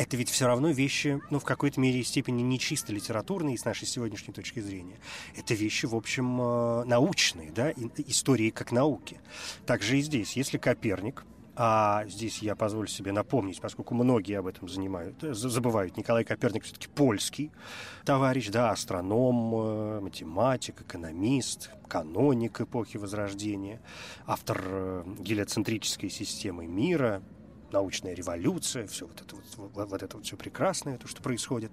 это 0.00 0.16
ведь 0.16 0.30
все 0.30 0.46
равно 0.46 0.70
вещи, 0.70 1.20
ну, 1.28 1.38
в 1.38 1.44
какой-то 1.44 1.78
мере 1.78 2.00
и 2.00 2.04
степени 2.04 2.40
не 2.40 2.58
чисто 2.58 2.90
литературные 2.90 3.58
с 3.58 3.66
нашей 3.66 3.86
сегодняшней 3.86 4.32
точки 4.32 4.60
зрения. 4.60 4.98
Это 5.36 5.52
вещи, 5.52 5.84
в 5.84 5.94
общем, 5.94 6.40
а, 6.40 6.84
научные, 6.86 7.50
да, 7.50 7.70
истории 8.06 8.48
как 8.48 8.72
науки. 8.72 9.20
Также 9.66 9.98
и 9.98 10.00
здесь, 10.00 10.36
если 10.36 10.56
Коперник– 10.56 11.26
а 11.62 12.06
здесь 12.06 12.38
я 12.38 12.56
позволю 12.56 12.86
себе 12.86 13.12
напомнить, 13.12 13.60
поскольку 13.60 13.94
многие 13.94 14.38
об 14.38 14.46
этом 14.46 14.66
занимают, 14.66 15.22
э, 15.22 15.34
забывают, 15.34 15.94
Николай 15.98 16.24
Коперник 16.24 16.64
все-таки 16.64 16.88
польский 16.88 17.52
товарищ, 18.06 18.48
да, 18.48 18.70
астроном, 18.70 19.54
э, 19.54 20.00
математик, 20.00 20.80
экономист, 20.80 21.70
каноник 21.86 22.62
эпохи 22.62 22.96
Возрождения, 22.96 23.82
автор 24.26 24.62
э, 24.64 25.04
гелиоцентрической 25.18 26.08
системы 26.08 26.66
мира, 26.66 27.22
научная 27.72 28.14
революция, 28.14 28.86
все 28.86 29.06
вот 29.06 29.20
это 29.20 29.36
вот, 29.56 29.88
вот 29.88 30.02
это 30.02 30.16
вот 30.16 30.26
все 30.26 30.36
прекрасное, 30.36 30.98
то, 30.98 31.08
что 31.08 31.22
происходит. 31.22 31.72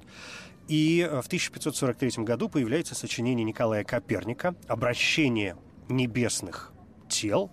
И 0.67 1.07
в 1.09 1.27
1543 1.27 2.23
году 2.23 2.49
появляется 2.49 2.95
сочинение 2.95 3.43
Николая 3.43 3.83
Коперника 3.83 4.55
«Обращение 4.67 5.55
небесных 5.87 6.73
тел», 7.07 7.51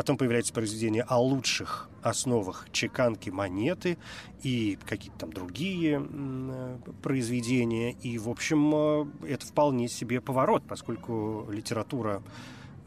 Потом 0.00 0.16
появляется 0.16 0.52
произведение 0.52 1.02
о 1.02 1.20
лучших 1.20 1.90
основах 2.02 2.66
чеканки 2.72 3.28
монеты 3.28 3.98
и 4.42 4.78
какие-то 4.86 5.18
там 5.18 5.32
другие 5.32 6.02
э, 6.02 6.78
произведения. 7.02 7.92
И, 7.92 8.16
в 8.18 8.28
общем, 8.28 8.72
э, 8.74 9.06
это 9.28 9.46
вполне 9.46 9.88
себе 9.88 10.20
поворот, 10.20 10.62
поскольку 10.66 11.46
литература, 11.50 12.22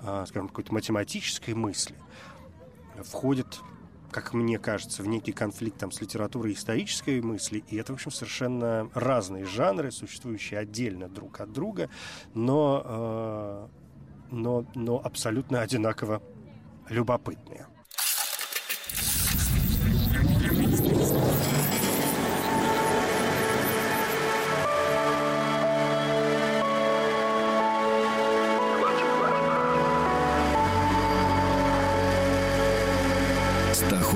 э, 0.01 0.25
скажем, 0.27 0.47
какой-то 0.47 0.73
математической 0.73 1.53
мысли 1.53 1.95
входит 3.03 3.59
как 4.13 4.33
мне 4.33 4.59
кажется, 4.59 5.03
в 5.03 5.07
некий 5.07 5.33
конфликт 5.33 5.77
там, 5.77 5.91
с 5.91 5.99
литературой 5.99 6.53
исторической 6.53 7.21
мысли. 7.21 7.63
И 7.67 7.75
это, 7.75 7.91
в 7.91 7.95
общем, 7.95 8.11
совершенно 8.11 8.89
разные 8.93 9.45
жанры, 9.45 9.91
существующие 9.91 10.59
отдельно 10.59 11.09
друг 11.09 11.41
от 11.41 11.51
друга, 11.51 11.89
но, 12.33 13.69
но, 14.31 14.65
но 14.75 15.01
абсолютно 15.03 15.61
одинаково 15.61 16.21
любопытные. 16.89 17.67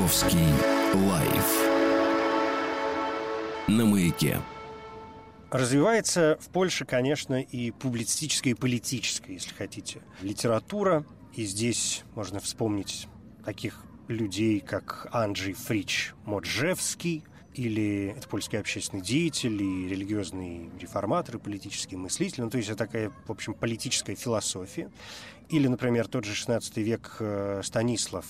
Стаховский 0.08 0.54
лайф 0.94 1.68
на 3.68 3.86
маяке. 3.86 4.40
Развивается 5.52 6.38
в 6.40 6.50
Польше, 6.50 6.86
конечно, 6.86 7.42
и 7.42 7.72
публицистическая, 7.72 8.54
и 8.54 8.56
политическая, 8.56 9.34
если 9.34 9.54
хотите, 9.54 10.02
литература, 10.22 11.06
и 11.34 11.44
здесь 11.44 12.04
можно 12.16 12.40
вспомнить 12.40 13.08
таких 13.44 13.84
людей, 14.08 14.62
как 14.62 15.08
Анджей 15.12 15.54
Фрич 15.54 16.14
Моджевский, 16.26 17.26
или 17.54 18.14
это 18.18 18.30
польский 18.30 18.60
общественный 18.60 19.04
деятель 19.04 19.62
и 19.62 19.90
религиозный 19.90 20.70
реформатор 20.80 21.36
и 21.36 21.40
политический 21.40 21.98
мыслитель. 21.98 22.44
Ну, 22.44 22.50
то 22.50 22.58
есть 22.58 22.70
это 22.70 22.78
такая, 22.78 23.12
в 23.26 23.32
общем, 23.32 23.54
политическая 23.54 24.16
философия. 24.16 24.90
Или, 25.50 25.68
например, 25.68 26.08
тот 26.08 26.24
же 26.24 26.34
16 26.34 26.78
век 26.78 27.18
э, 27.20 27.62
Станислав 27.64 28.26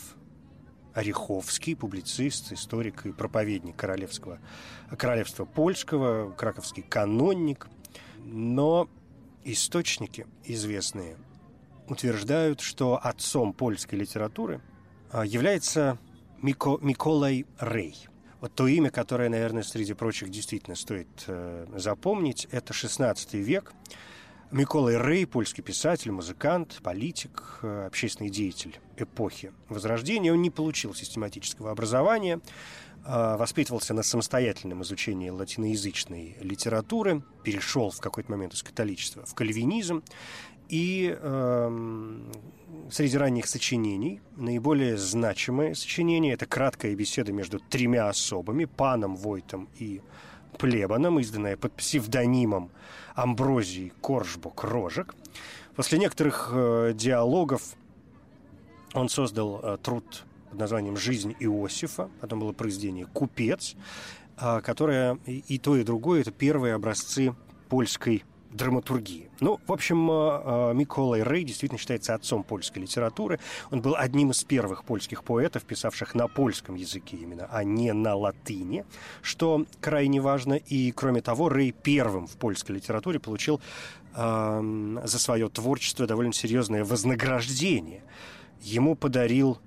Ореховский, 0.98 1.76
публицист, 1.76 2.52
историк 2.52 3.06
и 3.06 3.12
проповедник 3.12 3.76
королевского, 3.76 4.40
королевства 4.98 5.46
польского, 5.46 6.32
краковский 6.32 6.82
канонник. 6.82 7.68
Но 8.26 8.90
источники 9.44 10.26
известные 10.44 11.18
утверждают, 11.88 12.62
что 12.62 13.00
отцом 13.02 13.54
польской 13.54 14.00
литературы 14.00 14.60
а, 15.12 15.24
является 15.24 16.00
Мико, 16.42 16.80
Миколай 16.82 17.46
Рей. 17.60 18.08
Вот 18.42 18.56
то 18.56 18.66
имя, 18.66 18.90
которое, 18.90 19.30
наверное, 19.30 19.62
среди 19.62 19.94
прочих 19.94 20.30
действительно 20.30 20.76
стоит 20.76 21.08
э, 21.28 21.68
запомнить, 21.76 22.48
это 22.50 22.74
16 22.74 23.36
век. 23.36 23.72
Миколай 24.50 24.98
Рей, 24.98 25.26
польский 25.28 25.62
писатель, 25.62 26.12
музыкант, 26.12 26.80
политик, 26.82 27.60
э, 27.64 27.88
общественный 27.88 28.30
деятель 28.30 28.80
эпохи 28.96 29.52
Возрождения. 29.68 30.32
Он 30.32 30.42
не 30.42 30.50
получил 30.50 30.94
систематического 30.94 31.70
образования, 31.70 32.40
э, 33.06 33.36
воспитывался 33.38 33.94
на 33.94 34.04
самостоятельном 34.04 34.84
изучении 34.84 35.30
латиноязычной 35.30 36.38
литературы, 36.40 37.24
перешел 37.44 37.90
в 37.90 38.00
какой-то 38.00 38.32
момент 38.32 38.54
из 38.54 38.64
католичества 38.64 39.26
в 39.26 39.36
кальвинизм 39.36 40.02
и 40.70 41.14
э, 41.20 42.20
среди 42.90 43.18
ранних 43.18 43.48
сочинений 43.48 44.22
наиболее 44.38 44.98
значимое 44.98 45.74
сочинение– 45.74 46.34
это 46.36 46.46
краткая 46.46 46.96
беседа 46.96 47.34
между 47.34 47.60
тремя 47.60 48.08
особами– 48.08 48.64
паном 48.78 49.18
Войтом 49.18 49.68
и 49.78 50.02
Плебаном, 50.58 51.20
изданная 51.20 51.58
под 51.58 51.74
псевдонимом 51.74 52.72
Амброзий 53.16 53.94
Коржбок 54.02 54.64
Рожек. 54.64 55.16
После 55.76 56.00
некоторых 56.00 56.50
э, 56.52 56.94
диалогов 56.96 57.76
он 58.94 59.10
создал 59.10 59.60
э, 59.62 59.78
труд 59.82 60.24
под 60.50 60.60
названием 60.60 60.98
«Жизнь 60.98 61.36
Иосифа», 61.40 62.10
потом 62.22 62.40
было 62.40 62.52
произведение 62.52 63.06
«Купец», 63.06 63.76
э, 64.40 64.62
которое 64.62 65.20
и, 65.26 65.44
и 65.48 65.60
то, 65.60 65.76
и 65.76 65.84
другое– 65.84 66.22
это 66.22 66.32
первые 66.32 66.74
образцы 66.74 67.36
польской 67.70 68.24
драматургии. 68.52 69.30
Ну, 69.40 69.60
в 69.66 69.72
общем, 69.72 70.10
э, 70.10 70.14
э, 70.14 70.74
Миколай 70.74 71.24
Рей 71.24 71.44
действительно 71.44 71.80
считается 71.80 72.16
отцом 72.16 72.44
польской 72.44 72.82
литературы. 72.82 73.40
Он 73.72 73.82
был 73.82 73.96
одним 73.96 74.32
из 74.32 74.44
первых 74.44 74.84
польских 74.84 75.24
поэтов, 75.24 75.64
писавших 75.64 76.16
на 76.16 76.28
польском 76.28 76.76
языке 76.76 77.18
именно, 77.18 77.48
а 77.52 77.64
не 77.64 77.94
на 77.94 78.16
латыни, 78.16 78.86
что 79.22 79.66
крайне 79.82 80.22
важно. 80.22 80.54
И, 80.56 80.92
кроме 80.92 81.22
того, 81.22 81.50
Рей 81.50 81.72
первым 81.72 82.28
в 82.28 82.38
польской 82.38 82.76
литературе 82.76 83.20
получил 83.20 83.62
э, 84.16 84.98
за 85.04 85.20
свое 85.20 85.50
творчество 85.50 86.08
довольно 86.08 86.34
серьезное 86.34 86.84
вознаграждение. 86.84 88.04
Ему 88.62 88.96
подарил 88.96 89.60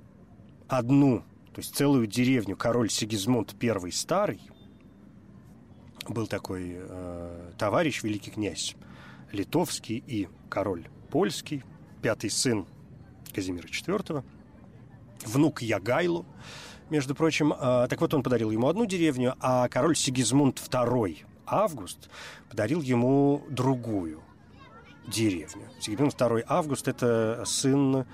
одну, 0.68 1.20
то 1.52 1.60
есть 1.60 1.76
целую 1.76 2.06
деревню 2.06 2.56
король 2.56 2.90
Сигизмунд 2.90 3.54
I 3.62 3.92
Старый– 3.92 4.40
был 6.12 6.26
такой 6.26 6.76
э, 6.76 7.52
товарищ, 7.58 8.02
великий 8.02 8.30
князь 8.30 8.76
литовский 9.32 10.02
и 10.06 10.28
король 10.48 10.88
польский, 11.10 11.62
пятый 12.02 12.30
сын 12.30 12.66
Казимира 13.32 13.66
IV, 13.66 14.24
внук 15.24 15.62
Ягайлу, 15.62 16.26
между 16.90 17.14
прочим. 17.14 17.52
Э, 17.52 17.86
так 17.88 18.00
вот, 18.00 18.12
он 18.14 18.22
подарил 18.22 18.50
ему 18.50 18.68
одну 18.68 18.86
деревню, 18.86 19.34
а 19.40 19.68
король 19.68 19.96
Сигизмунд 19.96 20.58
II 20.58 21.18
Август 21.46 22.10
подарил 22.48 22.80
ему 22.80 23.42
другую 23.48 24.22
деревню. 25.06 25.68
Сигизмунд 25.80 26.14
II 26.14 26.44
Август– 26.46 26.88
это 26.88 27.42
сын 27.46 28.06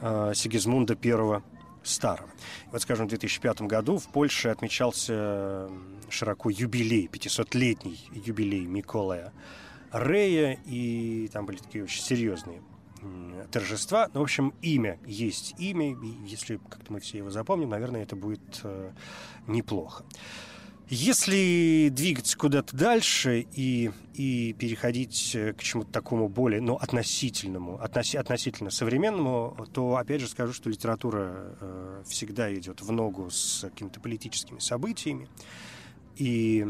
э, 0.00 0.32
Сигизмунда 0.34 0.96
I 1.02 1.42
Старого. 1.82 2.30
Вот, 2.70 2.82
скажем, 2.82 3.06
в 3.06 3.08
2005 3.08 3.62
году 3.62 3.98
в 3.98 4.08
Польше 4.08 4.48
отмечался 4.48 5.68
широко 6.08 6.50
юбилей, 6.50 7.08
500-летний 7.12 8.00
юбилей 8.12 8.66
Миколая 8.66 9.32
Рея, 9.92 10.58
и 10.64 11.28
там 11.32 11.46
были 11.46 11.58
такие 11.58 11.84
очень 11.84 12.02
серьезные 12.02 12.62
торжества. 13.50 14.08
Ну, 14.14 14.20
в 14.20 14.22
общем, 14.22 14.54
имя 14.62 14.98
есть 15.06 15.54
имя, 15.58 15.90
и 15.90 15.96
если 16.24 16.56
как-то 16.68 16.92
мы 16.92 17.00
все 17.00 17.18
его 17.18 17.30
запомним, 17.30 17.70
наверное, 17.70 18.02
это 18.02 18.16
будет 18.16 18.60
э, 18.62 18.92
неплохо. 19.46 20.04
Если 20.94 21.88
двигаться 21.88 22.36
куда-то 22.36 22.76
дальше 22.76 23.46
и, 23.54 23.90
и 24.12 24.52
переходить 24.52 25.34
э, 25.34 25.54
к 25.54 25.62
чему-то 25.62 25.90
такому 25.90 26.28
более, 26.28 26.60
ну, 26.60 26.74
относительному, 26.74 27.80
относи, 27.80 28.18
относительно 28.18 28.68
современному, 28.68 29.56
то, 29.72 29.96
опять 29.96 30.20
же, 30.20 30.28
скажу, 30.28 30.52
что 30.52 30.68
литература 30.68 31.56
э, 31.62 32.02
всегда 32.06 32.54
идет 32.54 32.82
в 32.82 32.92
ногу 32.92 33.30
с 33.30 33.66
какими-то 33.70 34.00
политическими 34.00 34.58
событиями. 34.58 35.30
И 36.16 36.64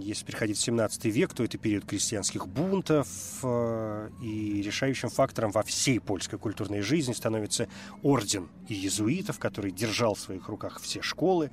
если 0.00 0.24
переходить 0.24 0.56
в 0.56 0.60
17 0.60 1.04
век, 1.06 1.34
то 1.34 1.44
это 1.44 1.58
период 1.58 1.84
крестьянских 1.84 2.48
бунтов, 2.48 3.08
э, 3.42 4.10
и 4.22 4.62
решающим 4.62 5.10
фактором 5.10 5.50
во 5.50 5.62
всей 5.62 6.00
польской 6.00 6.38
культурной 6.38 6.80
жизни 6.80 7.12
становится 7.12 7.68
орден 8.02 8.48
иезуитов, 8.68 9.38
который 9.38 9.72
держал 9.72 10.14
в 10.14 10.20
своих 10.20 10.48
руках 10.48 10.80
все 10.80 11.02
школы, 11.02 11.50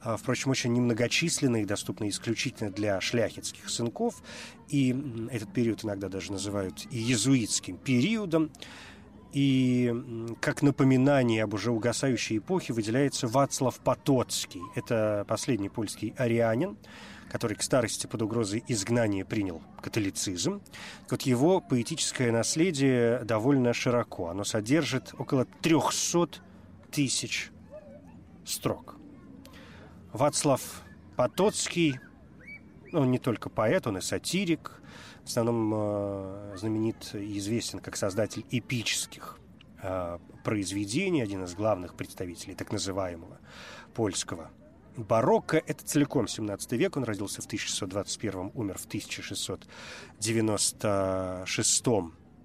а, 0.00 0.18
впрочем, 0.18 0.50
очень 0.50 0.72
немногочисленные, 0.74 1.64
доступные 1.64 2.10
исключительно 2.10 2.70
для 2.70 3.00
шляхетских 3.00 3.70
сынков, 3.70 4.22
и 4.68 4.94
этот 5.30 5.52
период 5.52 5.84
иногда 5.84 6.08
даже 6.08 6.32
называют 6.32 6.86
иезуитским 6.90 7.78
периодом. 7.78 8.50
И 9.34 9.92
как 10.40 10.62
напоминание 10.62 11.42
об 11.42 11.54
уже 11.54 11.72
угасающей 11.72 12.38
эпохе 12.38 12.72
выделяется 12.72 13.26
Вацлав 13.26 13.80
Потоцкий. 13.80 14.62
Это 14.76 15.24
последний 15.26 15.68
польский 15.68 16.14
арианин, 16.16 16.78
который 17.28 17.56
к 17.56 17.62
старости 17.62 18.06
под 18.06 18.22
угрозой 18.22 18.62
изгнания 18.68 19.24
принял 19.24 19.60
католицизм. 19.82 20.62
Вот 21.10 21.22
его 21.22 21.60
поэтическое 21.60 22.30
наследие 22.30 23.24
довольно 23.24 23.72
широко. 23.72 24.28
Оно 24.28 24.44
содержит 24.44 25.12
около 25.18 25.46
300 25.62 26.40
тысяч 26.92 27.50
строк. 28.44 28.94
Вацлав 30.12 30.60
Потоцкий, 31.16 31.98
ну, 32.94 33.00
он 33.00 33.10
не 33.10 33.18
только 33.18 33.50
поэт, 33.50 33.88
он 33.88 33.98
и 33.98 34.00
сатирик, 34.00 34.80
в 35.24 35.28
основном 35.28 35.72
э, 35.74 36.54
знаменит 36.56 37.12
и 37.14 37.36
известен 37.38 37.80
как 37.80 37.96
создатель 37.96 38.46
эпических 38.50 39.40
э, 39.82 40.18
произведений, 40.44 41.20
один 41.20 41.42
из 41.42 41.54
главных 41.54 41.96
представителей 41.96 42.54
так 42.54 42.70
называемого 42.70 43.40
польского 43.94 44.52
барокко. 44.96 45.60
Это 45.66 45.84
целиком 45.84 46.28
17 46.28 46.70
век. 46.72 46.96
Он 46.96 47.02
родился 47.02 47.42
в 47.42 47.46
1621, 47.46 48.52
умер 48.54 48.78
в 48.78 48.86
1696 48.86 51.86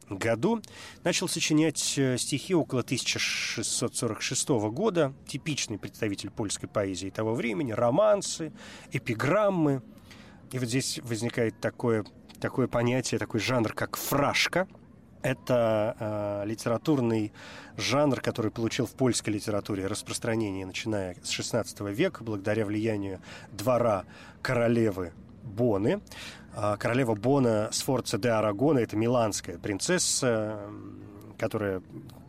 году. 0.09 0.63
Начал 1.03 1.27
сочинять 1.27 1.93
э, 1.97 2.17
стихи 2.17 2.55
около 2.55 2.81
1646 2.81 4.49
года. 4.49 5.13
Типичный 5.27 5.77
представитель 5.77 6.31
польской 6.31 6.67
поэзии 6.67 7.11
того 7.11 7.35
времени. 7.35 7.71
Романсы, 7.71 8.51
эпиграммы. 8.91 9.83
И 10.51 10.59
вот 10.59 10.67
здесь 10.67 10.99
возникает 11.03 11.59
такое 11.59 12.03
такое 12.39 12.67
понятие, 12.67 13.19
такой 13.19 13.39
жанр, 13.39 13.73
как 13.73 13.97
фрашка. 13.97 14.67
Это 15.21 15.95
э, 15.99 16.47
литературный 16.47 17.33
жанр, 17.75 18.21
который 18.21 18.51
получил 18.51 18.85
в 18.85 18.91
польской 18.91 19.33
литературе 19.33 19.85
распространение, 19.87 20.65
начиная 20.65 21.15
с 21.21 21.37
XVI 21.37 21.93
века, 21.93 22.23
благодаря 22.23 22.65
влиянию 22.65 23.19
двора 23.51 24.05
королевы 24.41 25.11
Боны. 25.43 26.01
Э, 26.55 26.77
королева 26.79 27.15
Бона 27.15 27.67
Сфорца 27.73 28.17
де 28.17 28.29
Арагона– 28.29 28.79
это 28.79 28.95
миланская 28.95 29.57
принцесса, 29.57 30.57
которая 31.37 31.81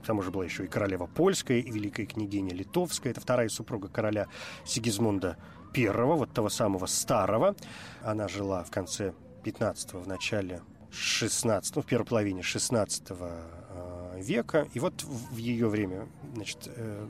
к 0.02 0.06
тому 0.06 0.22
же 0.22 0.32
была 0.32 0.44
еще 0.44 0.64
и 0.64 0.66
королева 0.66 1.06
польская, 1.06 1.60
и 1.60 1.70
великая 1.70 2.06
княгиня 2.06 2.54
литовская. 2.54 3.12
Это 3.12 3.20
вторая 3.20 3.48
супруга 3.48 3.86
короля 3.86 4.26
Сигизмунда 4.64 5.36
I, 5.74 5.88
вот 5.90 6.32
того 6.32 6.48
самого 6.48 6.86
старого. 6.86 7.54
Она 8.02 8.28
жила 8.28 8.64
в 8.64 8.70
конце 8.70 9.12
15 9.44 9.94
в 9.94 10.08
начале 10.08 10.62
16 10.90 11.76
ну, 11.76 11.82
в 11.82 11.86
первой 11.86 12.04
половине 12.04 12.42
16 12.42 13.02
э, 13.10 14.20
века. 14.20 14.66
И 14.74 14.80
вот 14.80 15.02
в 15.04 15.36
ее 15.36 15.68
время 15.68 16.08
значит, 16.34 16.68
э, 16.74 17.08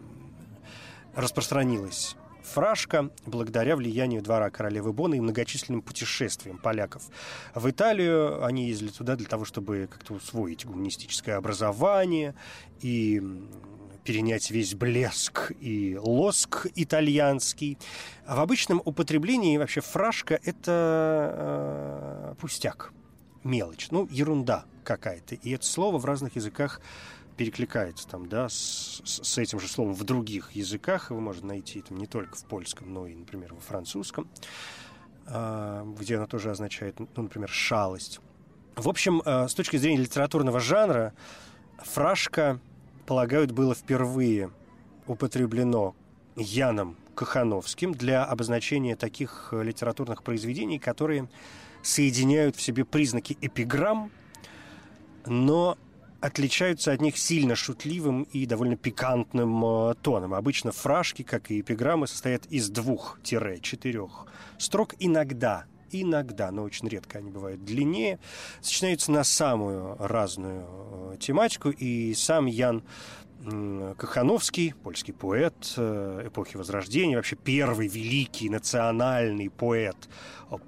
распространилась 1.14 2.16
фрашка 2.42 3.10
благодаря 3.26 3.76
влиянию 3.76 4.22
двора 4.22 4.50
королевы 4.50 4.92
Бона 4.92 5.14
и 5.14 5.20
многочисленным 5.20 5.82
путешествиям 5.82 6.58
поляков 6.58 7.02
в 7.54 7.68
Италию. 7.68 8.44
Они 8.44 8.68
ездили 8.68 8.90
туда 8.90 9.16
для 9.16 9.26
того, 9.26 9.44
чтобы 9.44 9.88
как-то 9.90 10.14
усвоить 10.14 10.66
гуманистическое 10.66 11.36
образование 11.36 12.34
и 12.80 13.22
перенять 14.10 14.50
весь 14.50 14.74
блеск 14.74 15.52
и 15.60 15.96
лоск 15.96 16.66
итальянский. 16.74 17.78
В 18.26 18.40
обычном 18.40 18.82
употреблении 18.84 19.56
вообще 19.56 19.80
фрашка– 19.80 20.40
это 20.44 22.32
э, 22.32 22.34
пустяк, 22.40 22.92
мелочь, 23.44 23.86
ну, 23.92 24.08
ерунда 24.10 24.64
какая-то. 24.82 25.36
И 25.36 25.52
это 25.52 25.64
слово 25.64 25.98
в 25.98 26.04
разных 26.06 26.34
языках 26.34 26.80
перекликается 27.36 28.08
там, 28.08 28.28
да, 28.28 28.48
с, 28.48 29.00
с 29.04 29.38
этим 29.38 29.60
же 29.60 29.68
словом 29.68 29.94
в 29.94 30.02
других 30.02 30.50
языках. 30.56 31.12
Его 31.12 31.20
можно 31.20 31.46
найти 31.46 31.80
там 31.80 31.96
не 31.96 32.08
только 32.08 32.36
в 32.36 32.44
польском, 32.46 32.92
но 32.92 33.06
и, 33.06 33.14
например, 33.14 33.54
во 33.54 33.60
французском, 33.60 34.28
э, 35.28 35.84
где 36.00 36.16
оно 36.16 36.26
тоже 36.26 36.50
означает, 36.50 36.98
ну, 36.98 37.08
например, 37.14 37.48
шалость. 37.48 38.18
В 38.74 38.88
общем, 38.88 39.22
э, 39.24 39.46
с 39.46 39.54
точки 39.54 39.76
зрения 39.76 40.00
литературного 40.00 40.58
жанра, 40.58 41.14
фрашка 41.78 42.58
полагают, 43.06 43.52
было 43.52 43.74
впервые 43.74 44.50
употреблено 45.06 45.94
Яном 46.36 46.96
Кахановским 47.14 47.92
для 47.92 48.24
обозначения 48.24 48.96
таких 48.96 49.48
э, 49.52 49.62
литературных 49.62 50.22
произведений, 50.22 50.78
которые 50.78 51.28
соединяют 51.82 52.56
в 52.56 52.62
себе 52.62 52.84
признаки 52.84 53.36
эпиграмм, 53.40 54.10
но 55.26 55.76
отличаются 56.20 56.92
от 56.92 57.00
них 57.00 57.16
сильно 57.16 57.56
шутливым 57.56 58.24
и 58.24 58.46
довольно 58.46 58.76
пикантным 58.76 59.64
э, 59.64 59.94
тоном. 60.00 60.34
Обычно 60.34 60.72
фражки, 60.72 61.22
как 61.22 61.50
и 61.50 61.60
эпиграммы, 61.60 62.06
состоят 62.06 62.46
из 62.46 62.70
двух-четырех 62.70 64.26
строк, 64.58 64.94
иногда 64.98 65.64
иногда, 65.92 66.50
но 66.50 66.62
очень 66.62 66.88
редко 66.88 67.18
они 67.18 67.30
бывают 67.30 67.64
длиннее, 67.64 68.18
сочиняются 68.60 69.12
на 69.12 69.24
самую 69.24 69.96
разную 69.98 70.66
э, 71.12 71.16
тематику, 71.18 71.70
и 71.70 72.14
сам 72.14 72.46
Ян 72.46 72.82
Кахановский, 73.96 74.74
польский 74.74 75.14
поэт 75.14 75.72
э, 75.78 76.24
эпохи 76.26 76.58
Возрождения, 76.58 77.16
вообще 77.16 77.36
первый 77.36 77.88
великий 77.88 78.50
национальный 78.50 79.48
поэт 79.48 79.96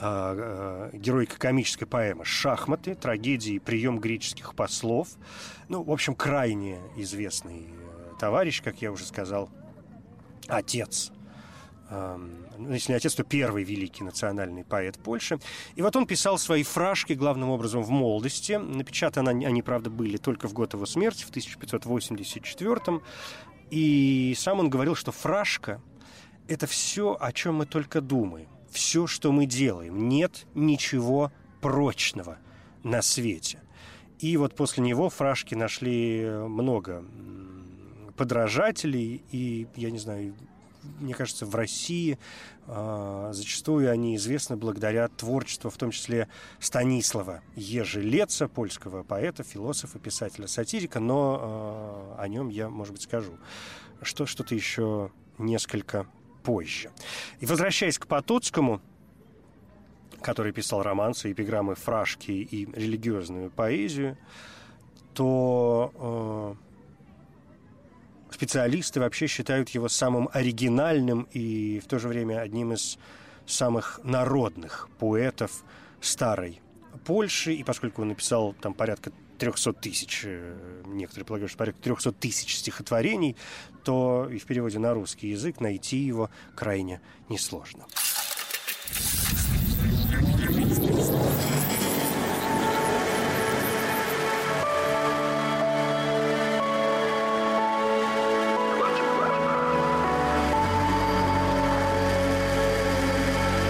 э, 0.00 0.90
э, 0.92 0.96
героико-комической 0.96 1.86
поэмы 1.86 2.24
«Шахматы», 2.24 2.94
трагедии 2.94 3.58
«Прием 3.58 3.98
греческих 3.98 4.54
послов». 4.54 5.08
Ну, 5.68 5.82
в 5.82 5.90
общем, 5.90 6.14
крайне 6.14 6.78
известный 6.96 7.66
э, 7.68 8.12
товарищ, 8.18 8.62
как 8.62 8.82
я 8.82 8.92
уже 8.92 9.04
сказал, 9.04 9.48
отец 10.48 11.12
ну, 11.88 12.72
если 12.72 12.92
не 12.92 12.96
отец, 12.96 13.14
то 13.14 13.22
первый 13.22 13.62
великий 13.62 14.02
национальный 14.02 14.64
поэт 14.64 14.98
Польши. 14.98 15.38
И 15.76 15.82
вот 15.82 15.94
он 15.94 16.06
писал 16.06 16.38
свои 16.38 16.62
фражки, 16.62 17.12
главным 17.12 17.50
образом, 17.50 17.82
в 17.82 17.90
молодости. 17.90 18.54
Напечатаны 18.54 19.30
они, 19.30 19.46
они, 19.46 19.62
правда, 19.62 19.90
были 19.90 20.16
только 20.16 20.48
в 20.48 20.52
год 20.52 20.74
его 20.74 20.86
смерти, 20.86 21.24
в 21.24 21.30
1584 21.30 23.00
И 23.70 24.34
сам 24.36 24.60
он 24.60 24.70
говорил, 24.70 24.94
что 24.94 25.12
фражка– 25.12 25.80
это 26.48 26.66
все, 26.66 27.16
о 27.20 27.32
чем 27.32 27.56
мы 27.56 27.66
только 27.66 28.00
думаем 28.00 28.48
все, 28.76 29.06
что 29.06 29.32
мы 29.32 29.46
делаем. 29.46 30.08
Нет 30.08 30.46
ничего 30.54 31.32
прочного 31.60 32.38
на 32.82 33.02
свете. 33.02 33.60
И 34.18 34.36
вот 34.36 34.54
после 34.54 34.84
него 34.84 35.08
фражки 35.08 35.54
нашли 35.54 36.24
много 36.24 37.04
подражателей, 38.16 39.22
и, 39.32 39.66
я 39.76 39.90
не 39.90 39.98
знаю, 39.98 40.34
мне 41.00 41.14
кажется, 41.14 41.46
в 41.46 41.54
России 41.54 42.18
э, 42.66 43.30
зачастую 43.32 43.90
они 43.90 44.14
известны 44.16 44.56
благодаря 44.56 45.08
творчеству, 45.08 45.70
в 45.70 45.76
том 45.76 45.90
числе 45.90 46.28
Станислава 46.60 47.42
Ежелеца, 47.56 48.46
польского 48.46 49.02
поэта, 49.02 49.42
философа, 49.42 49.98
писателя, 49.98 50.46
сатирика, 50.46 51.00
но 51.00 52.14
э, 52.18 52.22
о 52.22 52.28
нем 52.28 52.48
я, 52.50 52.68
может 52.68 52.92
быть, 52.92 53.02
скажу. 53.02 53.38
Что, 54.02 54.26
что-то 54.26 54.54
еще 54.54 55.10
несколько 55.38 56.06
позже. 56.46 56.90
И 57.40 57.46
возвращаясь 57.46 57.98
к 57.98 58.06
Потоцкому, 58.06 58.80
который 60.22 60.52
писал 60.52 60.82
романсы, 60.82 61.32
эпиграммы, 61.32 61.74
фражки 61.74 62.30
и 62.30 62.66
религиозную 62.72 63.50
поэзию, 63.50 64.16
то 65.12 66.56
э, 68.30 68.32
специалисты 68.32 69.00
вообще 69.00 69.26
считают 69.26 69.70
его 69.70 69.88
самым 69.88 70.28
оригинальным 70.32 71.26
и 71.32 71.80
в 71.80 71.86
то 71.88 71.98
же 71.98 72.06
время 72.06 72.40
одним 72.40 72.74
из 72.74 72.96
самых 73.44 73.98
народных 74.04 74.88
поэтов 75.00 75.64
старой 76.00 76.60
Польши. 77.04 77.54
И 77.54 77.64
поскольку 77.64 78.02
он 78.02 78.08
написал 78.08 78.54
там 78.60 78.72
порядка 78.72 79.10
300 79.38 79.72
тысяч, 79.74 80.22
э, 80.24 80.82
некоторые 80.86 81.26
полагают, 81.26 81.50
что 81.50 81.58
порядка 81.58 81.82
300 81.82 82.12
тысяч 82.12 82.56
стихотворений, 82.56 83.36
то 83.84 84.28
и 84.30 84.38
в 84.38 84.44
переводе 84.44 84.78
на 84.78 84.94
русский 84.94 85.28
язык 85.28 85.60
найти 85.60 85.98
его 85.98 86.30
крайне 86.54 87.00
несложно. 87.28 87.86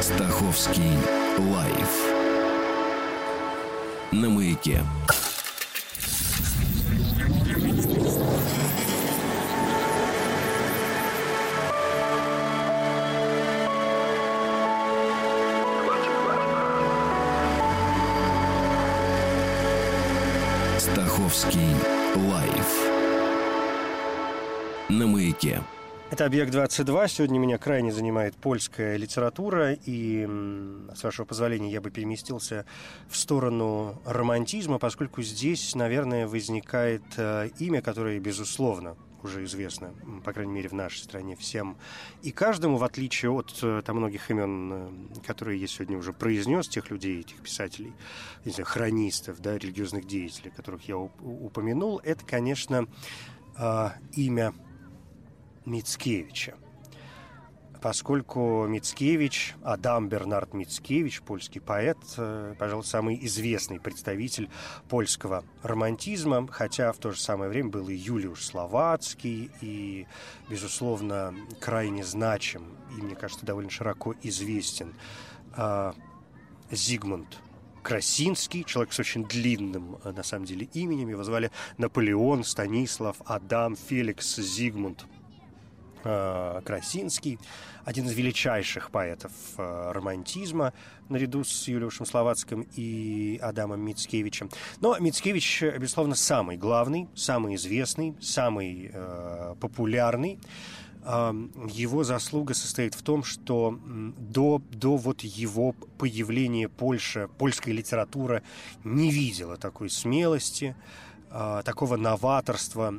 Стаховский 0.00 0.96
лайф 1.38 2.16
на 4.12 4.30
маяке. 4.30 4.80
Стаховский 21.46 21.60
лайф 22.16 22.90
на 24.88 25.06
маяке. 25.06 25.62
Это 26.10 26.24
«Объект-22». 26.24 27.08
Сегодня 27.08 27.38
меня 27.38 27.58
крайне 27.58 27.92
занимает 27.92 28.34
польская 28.34 28.96
литература, 28.96 29.72
и, 29.72 30.26
с 30.94 31.04
вашего 31.04 31.24
позволения, 31.24 31.70
я 31.70 31.80
бы 31.80 31.90
переместился 31.90 32.64
в 33.08 33.16
сторону 33.16 34.00
романтизма, 34.04 34.78
поскольку 34.78 35.22
здесь, 35.22 35.74
наверное, 35.76 36.26
возникает 36.26 37.02
э, 37.16 37.50
имя, 37.58 37.80
которое, 37.80 38.18
безусловно, 38.18 38.96
уже 39.22 39.44
известно, 39.44 39.94
по 40.24 40.32
крайней 40.32 40.52
мере, 40.52 40.68
в 40.68 40.72
нашей 40.72 40.98
стране 40.98 41.36
всем 41.36 41.76
и 42.22 42.30
каждому, 42.30 42.76
в 42.76 42.84
отличие 42.84 43.30
от 43.30 43.58
э, 43.62 43.82
там, 43.84 43.96
многих 43.96 44.30
имен, 44.30 44.72
э, 44.72 44.90
которые 45.26 45.60
я 45.60 45.66
сегодня 45.66 45.98
уже 45.98 46.12
произнес, 46.12 46.68
тех 46.68 46.90
людей, 46.90 47.20
этих 47.20 47.36
писателей, 47.36 47.92
не 48.44 48.52
знаю, 48.52 48.66
хронистов, 48.66 49.40
да, 49.40 49.58
религиозных 49.58 50.06
деятелей, 50.06 50.50
которых 50.50 50.88
я 50.88 50.96
упомянул, 50.96 52.00
это, 52.04 52.24
конечно, 52.24 52.86
имя 54.12 54.52
Мицкевича. 55.64 56.54
Поскольку 57.86 58.66
Мицкевич, 58.66 59.54
Адам 59.62 60.08
Бернард 60.08 60.54
Мицкевич, 60.54 61.22
польский 61.22 61.60
поэт, 61.60 61.96
э, 62.16 62.56
пожалуй, 62.58 62.84
самый 62.84 63.16
известный 63.26 63.78
представитель 63.78 64.50
польского 64.88 65.44
романтизма, 65.62 66.48
хотя 66.50 66.90
в 66.90 66.98
то 66.98 67.12
же 67.12 67.20
самое 67.20 67.48
время 67.48 67.68
был 67.68 67.88
и 67.88 67.94
Юлиуш 67.94 68.44
Словацкий, 68.44 69.52
и, 69.60 70.08
безусловно, 70.50 71.32
крайне 71.60 72.04
значим, 72.04 72.64
и, 72.98 73.00
мне 73.02 73.14
кажется, 73.14 73.46
довольно 73.46 73.70
широко 73.70 74.16
известен 74.20 74.92
э, 75.56 75.92
Зигмунд 76.72 77.38
Красинский, 77.84 78.64
человек 78.64 78.92
с 78.92 78.98
очень 78.98 79.24
длинным, 79.26 79.98
э, 80.02 80.10
на 80.10 80.24
самом 80.24 80.44
деле, 80.44 80.68
именем. 80.72 81.08
Его 81.08 81.22
звали 81.22 81.52
Наполеон, 81.78 82.42
Станислав, 82.42 83.18
Адам, 83.26 83.76
Феликс, 83.76 84.38
Зигмунд 84.38 85.06
Красинский, 86.64 87.38
один 87.84 88.06
из 88.06 88.12
величайших 88.12 88.90
поэтов 88.90 89.32
э, 89.58 89.92
романтизма, 89.92 90.72
наряду 91.08 91.44
с 91.44 91.68
Юлиушем 91.68 92.06
Словацким 92.06 92.66
и 92.74 93.38
Адамом 93.42 93.80
Мицкевичем. 93.80 94.50
Но 94.80 94.98
Мицкевич, 94.98 95.62
безусловно, 95.78 96.14
самый 96.14 96.56
главный, 96.56 97.08
самый 97.14 97.54
известный, 97.56 98.14
самый 98.20 98.90
э, 98.92 99.54
популярный 99.60 100.38
его 101.06 102.02
заслуга 102.02 102.52
состоит 102.52 102.94
в 102.94 103.02
том, 103.02 103.22
что 103.22 103.78
до, 104.18 104.60
до 104.72 104.96
вот 104.96 105.20
его 105.20 105.72
появления 105.98 106.68
Польша, 106.68 107.28
польская 107.38 107.72
литература 107.72 108.42
не 108.82 109.12
видела 109.12 109.56
такой 109.56 109.88
смелости, 109.88 110.74
такого 111.30 111.96
новаторства 111.96 112.94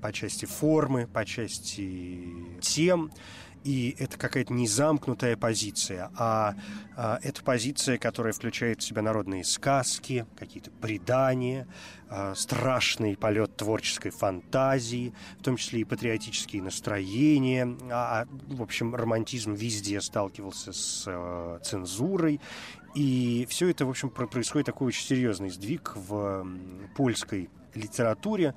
по 0.00 0.12
части 0.12 0.44
формы, 0.44 1.06
по 1.06 1.24
части 1.24 2.28
тем. 2.60 3.10
И 3.64 3.94
это 3.98 4.18
какая-то 4.18 4.52
не 4.52 4.66
замкнутая 4.66 5.36
позиция, 5.36 6.10
а, 6.16 6.56
а 6.96 7.20
это 7.22 7.44
позиция, 7.44 7.96
которая 7.96 8.32
включает 8.32 8.80
в 8.80 8.84
себя 8.84 9.02
народные 9.02 9.44
сказки, 9.44 10.26
какие-то 10.36 10.72
предания, 10.72 11.68
а, 12.08 12.34
страшный 12.34 13.16
полет 13.16 13.56
творческой 13.56 14.10
фантазии, 14.10 15.14
в 15.38 15.44
том 15.44 15.56
числе 15.56 15.82
и 15.82 15.84
патриотические 15.84 16.60
настроения. 16.60 17.76
А, 17.88 18.22
а 18.22 18.26
в 18.52 18.62
общем, 18.62 18.96
романтизм 18.96 19.52
везде 19.52 20.00
сталкивался 20.00 20.72
с 20.72 21.04
а, 21.06 21.60
цензурой. 21.60 22.40
И 22.96 23.46
все 23.48 23.68
это, 23.68 23.86
в 23.86 23.90
общем, 23.90 24.10
происходит 24.10 24.66
такой 24.66 24.88
очень 24.88 25.06
серьезный 25.06 25.50
сдвиг 25.50 25.92
в 25.94 26.46
польской 26.96 27.48
литературе, 27.74 28.54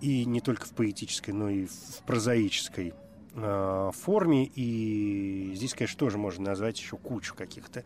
и 0.00 0.24
не 0.24 0.40
только 0.40 0.66
в 0.66 0.70
поэтической, 0.70 1.32
но 1.32 1.48
и 1.48 1.66
в 1.66 2.02
прозаической 2.06 2.94
э, 3.34 3.90
форме. 3.94 4.50
И 4.54 5.52
здесь, 5.54 5.74
конечно, 5.74 5.98
тоже 5.98 6.18
можно 6.18 6.44
назвать 6.44 6.78
еще 6.78 6.96
кучу 6.96 7.34
каких-то 7.34 7.84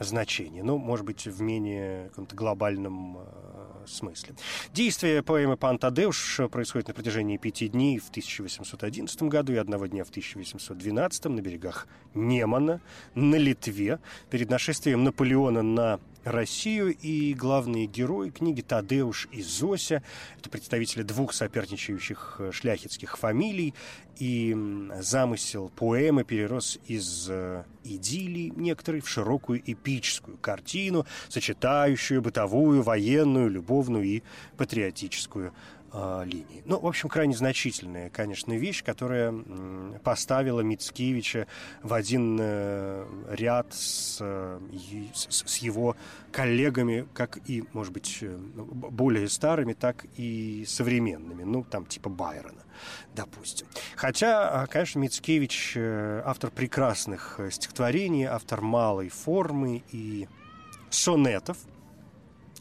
значение. 0.00 0.62
Ну, 0.62 0.78
может 0.78 1.06
быть, 1.06 1.26
в 1.26 1.40
менее 1.40 2.08
каком-то 2.08 2.34
глобальном 2.34 3.18
э, 3.18 3.86
смысле. 3.86 4.34
Действие 4.72 5.22
поэмы 5.22 5.56
«Пан 5.56 5.78
Тадеуш» 5.78 6.40
происходит 6.50 6.88
на 6.88 6.94
протяжении 6.94 7.36
пяти 7.36 7.68
дней 7.68 7.98
в 7.98 8.08
1811 8.08 9.22
году 9.24 9.52
и 9.52 9.56
одного 9.56 9.86
дня 9.86 10.04
в 10.04 10.10
1812 10.10 11.24
на 11.26 11.40
берегах 11.40 11.86
Немана, 12.14 12.80
на 13.14 13.36
Литве, 13.36 14.00
перед 14.30 14.50
нашествием 14.50 15.04
Наполеона 15.04 15.62
на 15.62 16.00
Россию, 16.24 16.94
и 16.94 17.34
главные 17.34 17.86
герои 17.86 18.30
книги 18.30 18.60
Тадеуш 18.60 19.28
и 19.32 19.42
Зося. 19.42 20.02
Это 20.38 20.50
представители 20.50 21.02
двух 21.02 21.32
соперничающих 21.32 22.36
э, 22.38 22.50
шляхетских 22.52 23.16
фамилий, 23.16 23.74
и 24.18 24.54
замысел 25.00 25.70
поэмы 25.74 26.24
перерос 26.24 26.78
из 26.86 27.26
э, 27.30 27.64
идиллии 27.84 28.52
некоторой 28.54 29.00
в 29.00 29.08
широкую 29.08 29.62
эпическую 29.64 30.36
картину, 30.36 31.06
сочетающую 31.28 32.20
бытовую, 32.20 32.82
военную, 32.82 33.48
любовную 33.48 34.04
и 34.04 34.22
патриотическую 34.58 35.54
э, 35.92 36.22
линии. 36.24 36.62
Ну, 36.64 36.78
в 36.78 36.86
общем, 36.86 37.08
крайне 37.08 37.34
значительная, 37.34 38.10
конечно, 38.10 38.52
вещь, 38.52 38.82
которая 38.84 39.32
поставила 40.02 40.60
Мицкевича 40.60 41.46
в 41.82 41.94
один 41.94 42.38
э, 42.40 43.06
ряд 43.30 43.72
с, 43.72 44.18
э, 44.20 44.60
с, 45.14 45.44
с 45.46 45.56
его 45.58 45.96
коллегами, 46.32 47.06
как 47.12 47.38
и, 47.48 47.64
может 47.72 47.92
быть, 47.92 48.18
э, 48.22 48.36
более 48.36 49.28
старыми, 49.28 49.72
так 49.72 50.06
и 50.16 50.64
современными, 50.66 51.44
ну, 51.44 51.64
там, 51.64 51.86
типа 51.86 52.08
Байрона, 52.08 52.62
допустим. 53.14 53.66
Хотя, 53.96 54.62
а, 54.62 54.66
конечно, 54.66 54.98
Мицкевич 54.98 55.76
автор 55.76 56.50
прекрасных 56.50 57.40
стихотворений, 57.50 58.24
автор 58.24 58.60
малой 58.60 59.08
формы 59.08 59.82
и 59.92 60.28
сонетов, 60.90 61.58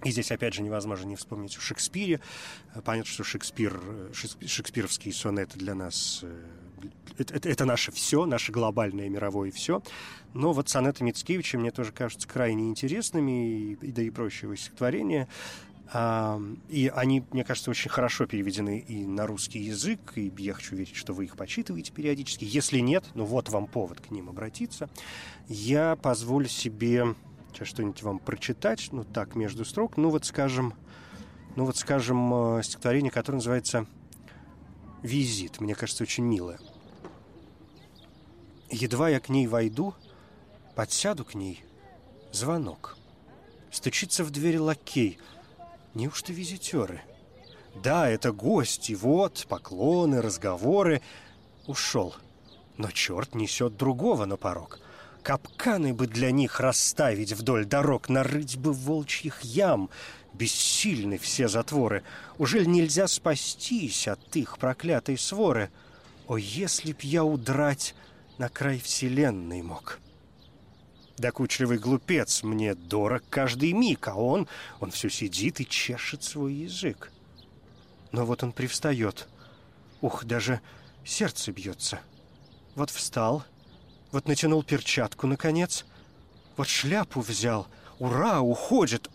и 0.04 0.12
здесь, 0.12 0.32
опять 0.32 0.54
же, 0.54 0.62
невозможно 0.62 1.06
не 1.06 1.16
вспомнить 1.16 1.58
о 1.58 1.62
Шекспире. 1.62 2.22
Понятно, 2.86 3.12
что 3.12 3.24
Шекспир, 3.24 3.82
шекспировские 4.14 5.14
сонеты 5.14 5.58
для 5.58 5.76
нас 5.76 6.24
это, 7.18 7.36
это, 7.36 7.50
это 7.50 7.66
наше 7.66 7.92
все, 7.92 8.26
наше 8.26 8.52
глобальное 8.52 9.10
мировое 9.10 9.52
все. 9.52 9.82
Но 10.34 10.54
вот 10.54 10.70
сонеты 10.70 11.04
Мицкевича 11.04 11.58
мне 11.58 11.72
тоже 11.72 11.92
кажутся 11.92 12.28
крайне 12.28 12.70
интересными, 12.70 13.74
и, 13.74 13.92
да 13.92 14.02
и 14.02 14.10
прочие 14.10 14.56
стихотворения. 14.56 15.28
А, 15.92 16.40
и 16.70 16.92
они, 16.96 17.24
мне 17.32 17.44
кажется, 17.44 17.72
очень 17.72 17.90
хорошо 17.90 18.28
переведены 18.28 18.80
и 18.80 19.06
на 19.06 19.26
русский 19.26 19.60
язык, 19.60 20.14
и 20.16 20.32
я 20.38 20.54
хочу 20.54 20.76
верить, 20.76 20.96
что 20.96 21.14
вы 21.14 21.26
их 21.26 21.36
почитываете 21.36 21.92
периодически. 21.92 22.46
Если 22.46 22.80
нет, 22.80 23.06
ну 23.16 23.26
вот 23.26 23.50
вам 23.50 23.66
повод 23.66 24.00
к 24.00 24.12
ним 24.12 24.30
обратиться. 24.30 24.90
Я 25.48 25.96
позволю 25.96 26.48
себе 26.48 27.16
Сейчас 27.52 27.68
что-нибудь 27.68 28.02
вам 28.04 28.20
прочитать, 28.20 28.90
ну 28.92 29.04
так, 29.04 29.36
между 29.36 29.66
строк. 29.66 29.98
Ну 29.98 30.10
вот, 30.10 30.26
скажем, 30.26 30.74
ну 31.56 31.66
вот, 31.66 31.78
скажем, 31.78 32.58
э, 32.58 32.64
стихотворение, 32.64 33.12
которое 33.12 33.38
называется 33.38 33.86
«Визит». 35.02 35.60
Мне 35.60 35.76
кажется, 35.76 36.04
очень 36.04 36.24
милое. 36.24 36.60
Едва 38.70 39.10
я 39.10 39.20
к 39.20 39.30
ней 39.30 39.48
войду, 39.48 39.94
подсяду 40.76 41.26
к 41.26 41.34
ней, 41.34 41.64
звонок. 42.32 42.98
Стучится 43.72 44.24
в 44.24 44.32
дверь 44.32 44.60
лакей. 44.60 45.20
Неужто 45.96 46.32
визитеры? 46.32 47.02
Да, 47.84 48.10
это 48.10 48.32
гости, 48.32 48.94
вот, 48.94 49.46
поклоны, 49.50 50.22
разговоры. 50.22 51.02
Ушел. 51.68 52.16
Но 52.78 52.90
черт 52.92 53.36
несет 53.36 53.76
другого 53.76 54.26
на 54.26 54.38
порог— 54.38 54.80
Капканы 55.30 55.94
бы 55.94 56.08
для 56.08 56.32
них 56.32 56.60
расставить 56.60 57.34
вдоль 57.34 57.64
дорог, 57.64 58.10
нарыть 58.10 58.58
бы 58.58 58.74
волчьих 58.74 59.42
ям. 59.42 59.92
Бессильны 60.34 61.20
все 61.20 61.48
затворы. 61.48 62.04
Ужель 62.40 62.68
нельзя 62.68 63.06
спастись 63.06 64.08
от 64.08 64.36
их 64.36 64.58
проклятой 64.58 65.20
своры? 65.20 65.70
О, 66.28 66.36
если 66.38 66.94
б 66.94 66.98
я 67.04 67.24
удрать 67.24 67.94
на 68.40 68.50
край 68.50 68.80
вселенной 68.80 69.62
мог!» 69.62 70.00
Докучливый 71.20 71.78
глупец, 71.78 72.42
мне 72.42 72.74
дорог 72.74 73.22
каждый 73.30 73.74
миг, 73.74 74.08
а 74.08 74.16
он, 74.16 74.48
он 74.80 74.90
все 74.90 75.12
сидит 75.12 75.62
и 75.62 75.68
чешет 75.68 76.24
свой 76.24 76.56
язык. 76.56 77.12
Но 78.12 78.26
вот 78.26 78.42
он 78.42 78.52
привстает. 78.52 79.28
Ух, 80.02 80.26
даже 80.26 80.60
сердце 81.06 81.52
бьется. 81.52 82.00
Вот 82.74 82.90
встал— 82.90 83.46
вот 84.12 84.28
натянул 84.28 84.64
перчатку, 84.64 85.28
наконец. 85.28 85.86
Вот 86.58 86.68
шляпу 86.68 87.22
взял. 87.22 87.68
Ура, 88.00 88.42
уходит. 88.42 89.10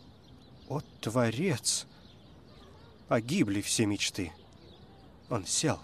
Вот 0.68 0.84
творец. 1.00 1.86
Погибли 3.08 3.60
все 3.60 3.86
мечты. 3.86 4.32
Он 5.28 5.44
сел. 5.46 5.78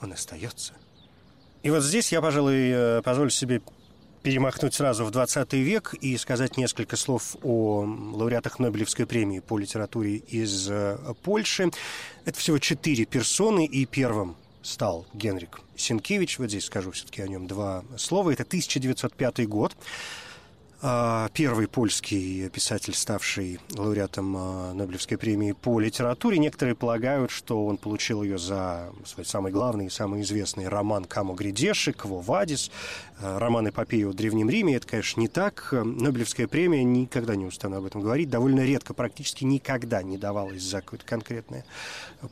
Он 0.00 0.12
остается. 0.12 0.74
И 1.62 1.70
вот 1.70 1.82
здесь 1.82 2.10
я, 2.12 2.20
пожалуй, 2.20 2.70
э, 2.70 3.02
позволю 3.02 3.30
себе 3.30 3.62
перемахнуть 4.22 4.74
сразу 4.74 5.04
в 5.04 5.10
20 5.10 5.52
век 5.54 5.94
и 5.94 6.16
сказать 6.16 6.56
несколько 6.56 6.96
слов 6.96 7.36
о 7.42 7.84
лауреатах 7.84 8.58
Нобелевской 8.58 9.06
премии 9.06 9.40
по 9.40 9.58
литературе 9.58 10.16
из 10.16 10.68
э, 10.70 10.98
Польши. 11.22 11.70
Это 12.24 12.38
всего 12.38 12.58
четыре 12.58 13.04
персоны, 13.04 13.64
и 13.64 13.86
первым 13.86 14.36
стал 14.62 15.06
Генрик 15.14 15.60
Сенкевич. 15.76 16.38
Вот 16.38 16.48
здесь 16.48 16.64
скажу 16.64 16.90
все-таки 16.92 17.22
о 17.22 17.28
нем 17.28 17.46
два 17.46 17.84
слова. 17.96 18.30
Это 18.30 18.42
1905 18.42 19.48
год. 19.48 19.76
А, 20.82 21.28
первый 21.34 21.68
польский 21.68 22.48
писатель, 22.48 22.94
ставший 22.94 23.60
лауреатом 23.76 24.34
а, 24.34 24.72
Нобелевской 24.72 25.18
премии 25.18 25.52
по 25.52 25.78
литературе. 25.78 26.38
Некоторые 26.38 26.74
полагают, 26.74 27.30
что 27.30 27.66
он 27.66 27.76
получил 27.76 28.22
ее 28.22 28.38
за 28.38 28.90
свой 29.04 29.26
самый 29.26 29.52
главный 29.52 29.86
и 29.86 29.90
самый 29.90 30.22
известный 30.22 30.68
роман 30.68 31.04
«Камо 31.04 31.34
Гридеши», 31.34 31.92
«Кво 31.92 32.22
Вадис», 32.22 32.70
а, 33.20 33.38
роман 33.38 33.68
эпопеи 33.68 34.04
о 34.04 34.14
Древнем 34.14 34.48
Риме. 34.48 34.76
Это, 34.76 34.86
конечно, 34.86 35.20
не 35.20 35.28
так. 35.28 35.68
Нобелевская 35.72 36.48
премия, 36.48 36.82
никогда 36.82 37.36
не 37.36 37.44
устану 37.44 37.76
об 37.76 37.84
этом 37.84 38.00
говорить, 38.00 38.30
довольно 38.30 38.60
редко, 38.60 38.94
практически 38.94 39.44
никогда 39.44 40.02
не 40.02 40.16
давалась 40.16 40.62
за 40.62 40.80
какое-то 40.80 41.04
конкретное 41.04 41.66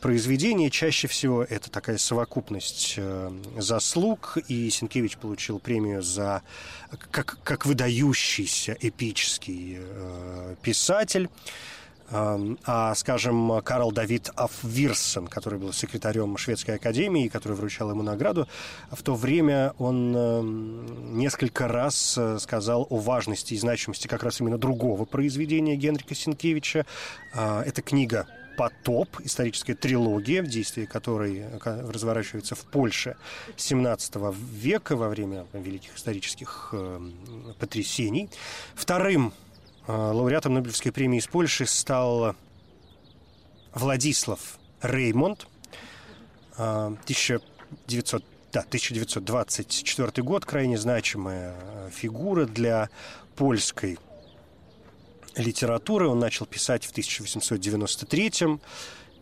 произведение. 0.00 0.70
Чаще 0.70 1.06
всего 1.06 1.42
это 1.42 1.70
такая 1.70 1.98
совокупность 1.98 2.94
э, 2.96 3.30
заслуг, 3.58 4.38
и 4.48 4.70
Сенкевич 4.70 5.18
получил 5.18 5.58
премию 5.58 6.02
за 6.02 6.42
как, 7.11 7.38
как 7.42 7.66
выдающийся 7.66 8.77
эпический 8.81 9.79
э, 9.79 10.55
писатель. 10.62 11.29
Э, 12.11 12.38
а, 12.64 12.94
скажем, 12.94 13.61
Карл 13.62 13.92
Давид 13.92 14.31
Афвирсон, 14.35 15.27
который 15.27 15.59
был 15.59 15.72
секретарем 15.72 16.37
Шведской 16.38 16.77
академии, 16.77 17.29
который 17.29 17.55
вручал 17.55 17.90
ему 17.90 18.03
награду, 18.03 18.48
в 18.90 19.03
то 19.03 19.14
время 19.14 19.74
он 19.79 20.14
э, 20.16 20.42
несколько 20.42 21.68
раз 21.68 22.16
э, 22.16 22.38
сказал 22.40 22.87
о 22.88 22.96
важности 22.96 23.55
и 23.55 23.59
значимости 23.59 24.07
как 24.07 24.22
раз 24.22 24.40
именно 24.40 24.59
другого 24.59 25.05
произведения 25.05 25.77
Генрика 25.77 26.14
Сенкевича. 26.14 26.87
Э, 27.35 27.62
это 27.66 27.83
книга 27.83 28.27
«Потоп», 28.58 29.20
историческая 29.20 29.74
трилогия, 29.74 30.42
в 30.42 30.48
действии 30.48 30.84
которой 30.84 31.44
разворачивается 31.62 32.56
в 32.56 32.64
Польше 32.64 33.16
17 33.56 34.16
века 34.52 34.96
во 34.96 35.08
время 35.08 35.46
великих 35.52 35.96
исторических 35.96 36.70
э, 36.72 37.00
потрясений. 37.60 38.28
Вторым 38.74 39.32
э, 39.86 39.92
лауреатом 39.92 40.54
Нобелевской 40.54 40.90
премии 40.90 41.20
из 41.20 41.28
Польши 41.28 41.66
стал 41.66 42.34
Владислав 43.74 44.58
Реймонд, 44.82 45.46
1900 46.56 48.20
э, 48.20 48.24
да, 48.50 48.60
1924 48.60 50.24
год, 50.24 50.44
крайне 50.44 50.78
значимая 50.78 51.54
фигура 51.90 52.44
для 52.44 52.88
польской 53.36 53.98
литературы. 55.36 56.08
Он 56.08 56.18
начал 56.18 56.46
писать 56.46 56.84
в 56.84 56.92
1893-м. 56.92 58.60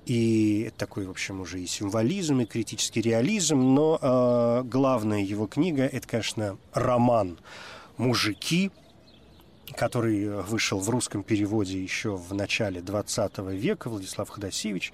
И 0.07 0.71
такой, 0.77 1.07
в 1.07 1.11
общем, 1.11 1.41
уже 1.41 1.61
и 1.61 1.67
символизм, 1.67 2.41
и 2.41 2.45
критический 2.45 3.01
реализм. 3.01 3.75
Но 3.75 3.99
э, 4.01 4.63
главная 4.65 5.21
его 5.21 5.47
книга– 5.47 5.83
это, 5.93 6.07
конечно, 6.07 6.59
роман 6.73 7.39
«Мужики», 7.97 8.71
который 9.75 10.43
вышел 10.43 10.79
в 10.79 10.89
русском 10.91 11.25
переводе 11.25 11.83
еще 11.83 12.15
в 12.15 12.33
начале 12.35 12.81
20 12.81 13.39
века. 13.39 13.91
Владислав 13.91 14.29
Ходосевич 14.29 14.93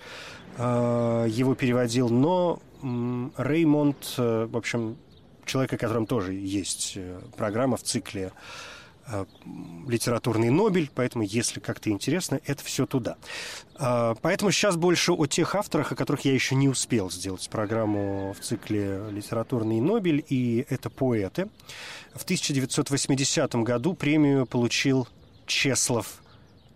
э, 0.56 1.26
его 1.28 1.54
переводил. 1.54 2.08
Но 2.08 2.62
э, 2.82 3.28
Реймонд, 3.36 4.14
э, 4.16 4.46
в 4.50 4.56
общем, 4.56 4.96
человек, 5.44 5.74
о 5.74 5.78
котором 5.78 6.06
тоже 6.06 6.32
есть 6.32 6.94
э, 6.96 7.20
программа 7.36 7.76
в 7.76 7.82
цикле 7.82 8.32
литературный 9.86 10.50
Нобель, 10.50 10.90
поэтому, 10.94 11.24
если 11.24 11.60
как-то 11.60 11.90
интересно, 11.90 12.40
это 12.46 12.62
все 12.64 12.86
туда. 12.86 13.16
А, 13.76 14.14
поэтому 14.22 14.50
сейчас 14.50 14.76
больше 14.76 15.12
о 15.12 15.26
тех 15.26 15.54
авторах, 15.54 15.92
о 15.92 15.96
которых 15.96 16.24
я 16.24 16.32
еще 16.32 16.54
не 16.54 16.68
успел 16.68 17.10
сделать 17.10 17.48
программу 17.50 18.34
в 18.38 18.42
цикле 18.42 19.02
«Литературный 19.10 19.80
Нобель», 19.80 20.24
и 20.28 20.64
это 20.68 20.88
поэты. 20.90 21.48
В 22.14 22.22
1980 22.24 23.54
году 23.56 23.94
премию 23.94 24.46
получил 24.46 25.08
Чеслов 25.46 26.22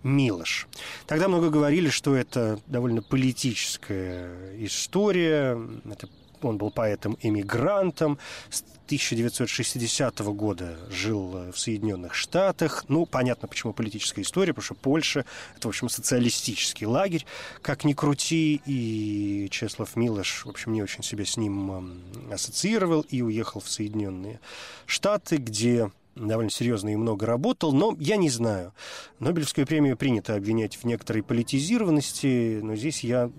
Милош. 0.02 0.68
Тогда 1.06 1.28
много 1.28 1.50
говорили, 1.50 1.88
что 1.88 2.14
это 2.14 2.60
довольно 2.66 3.02
политическая 3.02 4.54
история, 4.64 5.58
это 5.84 6.08
он 6.44 6.58
был 6.58 6.70
поэтом-эмигрантом, 6.70 8.18
с 8.50 8.62
1960 8.86 10.20
года 10.20 10.78
жил 10.90 11.50
в 11.52 11.58
Соединенных 11.58 12.14
Штатах. 12.14 12.84
Ну, 12.86 13.04
понятно, 13.04 13.48
почему 13.48 13.72
политическая 13.72 14.22
история, 14.22 14.52
потому 14.52 14.64
что 14.64 14.74
Польша– 14.74 15.24
это, 15.56 15.66
в 15.66 15.70
общем, 15.70 15.88
социалистический 15.88 16.86
лагерь, 16.86 17.26
как 17.62 17.84
ни 17.84 17.94
крути, 17.94 18.62
и 18.64 19.48
Чеслав 19.50 19.96
Милош, 19.96 20.44
в 20.46 20.50
общем, 20.50 20.72
не 20.72 20.82
очень 20.82 21.02
себя 21.02 21.24
с 21.24 21.36
ним 21.36 22.00
ассоциировал 22.30 23.00
и 23.00 23.22
уехал 23.22 23.60
в 23.60 23.68
Соединенные 23.68 24.38
Штаты, 24.86 25.38
где 25.38 25.90
довольно 26.16 26.50
серьезно 26.50 26.88
и 26.92 26.96
много 26.96 27.26
работал, 27.26 27.72
но 27.72 27.94
я 27.98 28.16
не 28.16 28.30
знаю. 28.30 28.72
Нобелевскую 29.20 29.66
премию 29.66 29.96
принято 29.96 30.34
обвинять 30.34 30.76
в 30.76 30.84
некоторой 30.84 31.22
политизированности, 31.22 32.60
но 32.62 32.74
здесь 32.74 33.04
я 33.04 33.30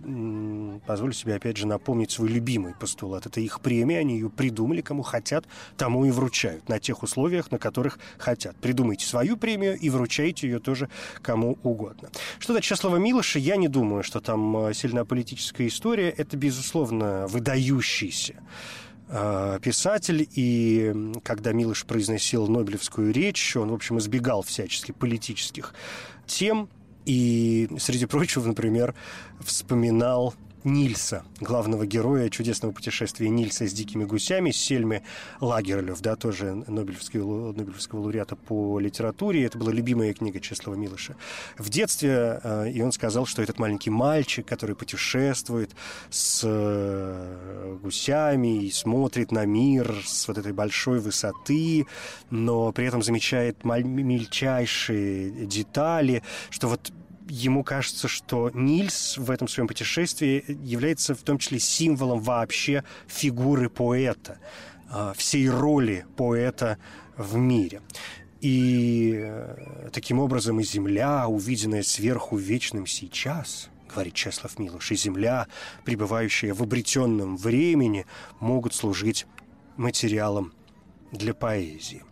позволю 0.85 1.13
себе 1.13 1.35
опять 1.35 1.57
же 1.57 1.67
напомнить 1.67 2.11
свой 2.11 2.29
любимый 2.29 2.75
постулат. 2.75 3.25
Это 3.25 3.41
их 3.41 3.61
премия, 3.61 3.99
они 3.99 4.15
ее 4.15 4.29
придумали, 4.29 4.81
кому 4.81 5.01
хотят, 5.01 5.45
тому 5.75 6.05
и 6.05 6.11
вручают, 6.11 6.69
на 6.69 6.79
тех 6.79 7.03
условиях, 7.03 7.51
на 7.51 7.57
которых 7.57 7.99
хотят. 8.17 8.55
Придумайте 8.57 9.05
свою 9.05 9.37
премию 9.37 9.77
и 9.77 9.89
вручайте 9.89 10.47
ее 10.47 10.59
тоже 10.59 10.89
кому 11.21 11.57
угодно. 11.63 12.09
Что 12.39 12.53
до 12.53 12.61
Чеслова 12.61 12.97
Милоша, 12.97 13.39
я 13.39 13.55
не 13.55 13.67
думаю, 13.67 14.03
что 14.03 14.19
там 14.19 14.57
э, 14.57 14.73
сильная 14.73 15.05
политическая 15.05 15.67
история. 15.67 16.09
Это, 16.09 16.37
безусловно, 16.37 17.27
выдающийся 17.27 18.35
писатель, 19.07 20.27
и 20.35 20.93
когда 21.23 21.53
Милош 21.53 21.85
произносил 21.85 22.47
Нобелевскую 22.47 23.13
речь, 23.13 23.55
он, 23.55 23.69
в 23.69 23.73
общем, 23.73 23.99
избегал 23.99 24.41
всячески 24.41 24.91
политических 24.91 25.73
тем, 26.25 26.69
и, 27.05 27.69
среди 27.79 28.05
прочего, 28.05 28.45
например, 28.45 28.93
вспоминал 29.39 30.33
Нильса, 30.63 31.23
главного 31.39 31.85
героя 31.85 32.29
чудесного 32.29 32.71
путешествия 32.71 33.29
Нильса 33.29 33.67
с 33.67 33.73
дикими 33.73 34.03
гусями, 34.05 34.51
Сельмы 34.51 35.03
Лагерлёв, 35.39 36.01
да, 36.01 36.15
тоже 36.15 36.53
Нобелевского, 36.67 37.53
Нобелевского 37.53 38.01
лауреата 38.01 38.35
по 38.35 38.79
литературе. 38.79 39.45
Это 39.45 39.57
была 39.57 39.71
любимая 39.71 40.13
книга 40.13 40.39
Чеслова 40.39 40.75
Милыша. 40.75 41.15
В 41.57 41.69
детстве, 41.69 42.39
э, 42.43 42.71
и 42.71 42.81
он 42.81 42.91
сказал, 42.91 43.25
что 43.25 43.41
этот 43.41 43.59
маленький 43.59 43.89
мальчик, 43.89 44.45
который 44.45 44.75
путешествует 44.75 45.71
с 46.09 46.41
э, 46.43 47.77
гусями 47.81 48.65
и 48.65 48.71
смотрит 48.71 49.31
на 49.31 49.45
мир 49.45 50.03
с 50.05 50.27
вот 50.27 50.37
этой 50.37 50.53
большой 50.53 50.99
высоты, 50.99 51.85
но 52.29 52.71
при 52.71 52.85
этом 52.85 53.01
замечает 53.03 53.63
мельчайшие 53.63 55.45
детали, 55.45 56.23
что 56.49 56.67
вот 56.67 56.91
ему 57.29 57.63
кажется, 57.63 58.07
что 58.07 58.49
Нильс 58.53 59.17
в 59.17 59.29
этом 59.31 59.47
своем 59.47 59.67
путешествии 59.67 60.43
является 60.63 61.15
в 61.15 61.21
том 61.21 61.37
числе 61.37 61.59
символом 61.59 62.19
вообще 62.19 62.83
фигуры 63.07 63.69
поэта, 63.69 64.39
а, 64.89 65.13
всей 65.13 65.49
роли 65.49 66.05
поэта 66.15 66.77
в 67.15 67.35
мире. 67.35 67.81
И 68.39 69.15
э, 69.17 69.89
таким 69.91 70.19
образом 70.19 70.59
и 70.59 70.63
Земля, 70.63 71.27
увиденная 71.27 71.81
сверху 71.81 72.37
вечным 72.37 72.85
сейчас, 72.85 73.69
говорит 73.91 74.13
Чеслав 74.13 74.59
Милуш, 74.59 74.91
и 74.91 74.95
Земля, 74.95 75.47
пребывающая 75.85 76.53
в 76.53 76.61
обретенном 76.61 77.35
времени, 77.35 78.05
могут 78.39 78.75
служить 78.75 79.25
материалом 79.75 80.53
для 81.11 81.33
поэзии. 81.33 82.03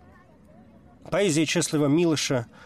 Поэзия 1.11 1.45
Чеслава 1.45 1.85
Милоша– 1.85 2.47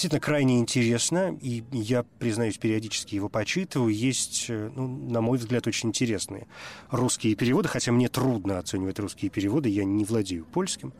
действительно 0.00 0.20
крайне 0.20 0.58
интересно, 0.60 1.36
и 1.42 1.62
я, 1.72 2.04
признаюсь, 2.18 2.56
периодически 2.56 3.16
его 3.16 3.28
почитываю. 3.28 3.94
Есть, 3.94 4.46
э, 4.48 4.70
ну, 4.74 4.88
на 4.88 5.20
мой 5.20 5.36
взгляд, 5.36 5.66
очень 5.66 5.90
интересные 5.90 6.46
русские 6.90 7.34
переводы, 7.34 7.68
хотя 7.68 7.92
мне 7.92 8.08
трудно 8.08 8.58
оценивать 8.58 8.98
русские 8.98 9.30
переводы, 9.30 9.68
я 9.68 9.84
не 9.84 10.06
владею 10.06 10.46
польским, 10.46 10.94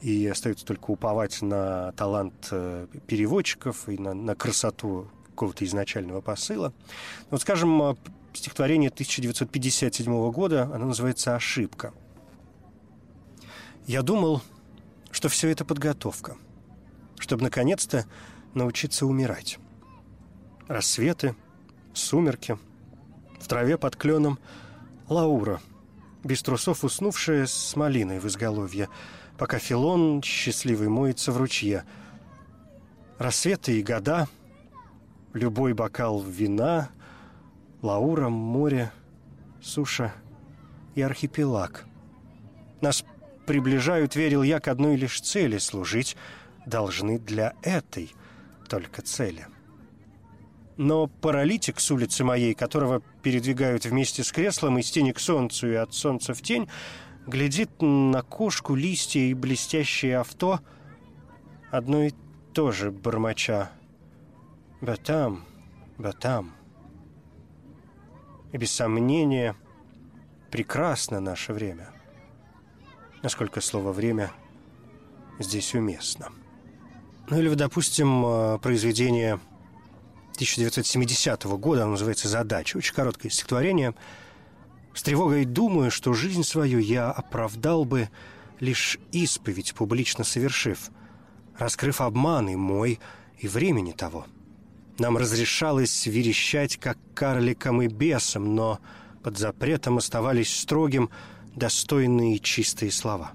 и 0.00 0.24
остается 0.28 0.64
только 0.64 0.92
уповать 0.92 1.42
на 1.42 1.90
талант 1.96 2.46
э, 2.52 2.86
переводчиков 3.08 3.88
и 3.88 3.98
на, 3.98 4.14
на 4.14 4.36
красоту 4.36 5.08
какого-то 5.30 5.64
изначального 5.64 6.20
посыла. 6.20 6.72
Вот, 7.30 7.40
скажем, 7.40 7.82
э, 7.82 7.94
стихотворение 8.32 8.90
1957 8.90 10.30
года, 10.30 10.70
оно 10.72 10.86
называется 10.86 11.34
«Ошибка». 11.34 11.92
Я 13.88 14.02
думал, 14.02 14.40
что 15.10 15.28
все 15.28 15.48
это 15.48 15.64
подготовка, 15.64 16.36
чтобы 17.18 17.42
наконец-то 17.42 18.06
научиться 18.56 19.06
умирать. 19.06 19.58
Рассветы, 20.66 21.36
сумерки, 21.94 22.58
в 23.40 23.46
траве 23.46 23.78
под 23.78 23.94
кленом 23.94 24.38
Лаура, 25.08 25.60
без 26.24 26.42
трусов 26.42 26.82
уснувшая 26.82 27.46
с 27.46 27.76
малиной 27.76 28.18
в 28.18 28.26
изголовье, 28.26 28.88
пока 29.38 29.58
Филон 29.58 30.22
счастливый 30.22 30.88
моется 30.88 31.30
в 31.30 31.36
ручье. 31.36 31.84
Рассветы 33.18 33.78
и 33.78 33.82
года, 33.82 34.26
любой 35.32 35.72
бокал 35.74 36.20
вина, 36.20 36.88
Лаура, 37.82 38.28
море, 38.28 38.90
суша 39.62 40.12
и 40.94 41.02
архипелаг. 41.02 41.84
Нас 42.80 43.04
приближают, 43.46 44.16
верил 44.16 44.42
я, 44.42 44.58
к 44.58 44.68
одной 44.68 44.96
лишь 44.96 45.20
цели 45.20 45.58
служить 45.58 46.16
должны 46.64 47.18
для 47.18 47.54
этой– 47.62 48.12
только 48.66 49.02
цели. 49.02 49.46
Но 50.76 51.06
паралитик 51.06 51.80
с 51.80 51.90
улицы 51.90 52.22
моей, 52.22 52.54
которого 52.54 53.00
передвигают 53.22 53.86
вместе 53.86 54.22
с 54.22 54.30
креслом 54.30 54.78
из 54.78 54.90
тени 54.90 55.12
к 55.12 55.18
солнцу 55.18 55.70
и 55.70 55.74
от 55.74 55.94
солнца 55.94 56.34
в 56.34 56.42
тень, 56.42 56.68
глядит 57.26 57.70
на 57.80 58.22
кошку, 58.22 58.74
листья 58.74 59.20
и 59.20 59.34
блестящее 59.34 60.18
авто, 60.18 60.60
одно 61.70 62.04
и 62.04 62.12
то 62.52 62.72
же 62.72 62.90
бормоча. 62.90 63.70
Батам, 64.80 65.44
батам. 65.96 66.54
И 68.52 68.58
без 68.58 68.70
сомнения, 68.72 69.56
прекрасно 70.50 71.20
наше 71.20 71.52
время. 71.52 71.90
Насколько 73.22 73.60
слово 73.60 73.92
«время» 73.92 74.30
здесь 75.38 75.74
уместно. 75.74 76.30
Ну 77.28 77.38
или, 77.38 77.52
допустим, 77.54 78.24
э, 78.24 78.58
произведение 78.58 79.40
1970 80.34 81.56
года, 81.58 81.82
оно 81.82 81.92
называется 81.92 82.28
«Задача». 82.28 82.76
Очень 82.76 82.94
короткое 82.94 83.30
стихотворение. 83.30 83.94
«С 84.94 85.02
тревогой 85.02 85.44
думаю, 85.44 85.90
что 85.90 86.12
жизнь 86.12 86.44
свою 86.44 86.78
я 86.78 87.10
оправдал 87.10 87.84
бы, 87.84 88.08
лишь 88.60 88.98
исповедь 89.12 89.74
публично 89.74 90.24
совершив, 90.24 90.90
раскрыв 91.58 92.00
обманы 92.00 92.56
мой 92.56 93.00
и 93.38 93.48
времени 93.48 93.92
того. 93.92 94.26
Нам 94.98 95.18
разрешалось 95.18 96.06
верещать, 96.06 96.78
как 96.78 96.96
карликам 97.12 97.82
и 97.82 97.88
бесам, 97.88 98.54
но 98.54 98.78
под 99.22 99.36
запретом 99.36 99.98
оставались 99.98 100.56
строгим 100.56 101.10
достойные 101.54 102.38
чистые 102.38 102.92
слова. 102.92 103.32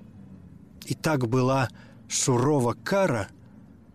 И 0.85 0.95
так 0.95 1.27
была 1.27 1.69
сурова 2.07 2.73
кара— 2.73 3.27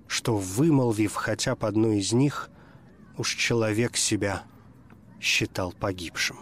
что, 0.09 0.37
вымолвив 0.37 1.15
хотя 1.15 1.57
бы 1.57 1.67
одну 1.67 1.93
из 1.93 2.13
них, 2.13 2.51
уж 3.17 3.35
человек 3.35 3.97
себя 3.97 4.45
считал 5.21 5.73
погибшим. 5.73 6.37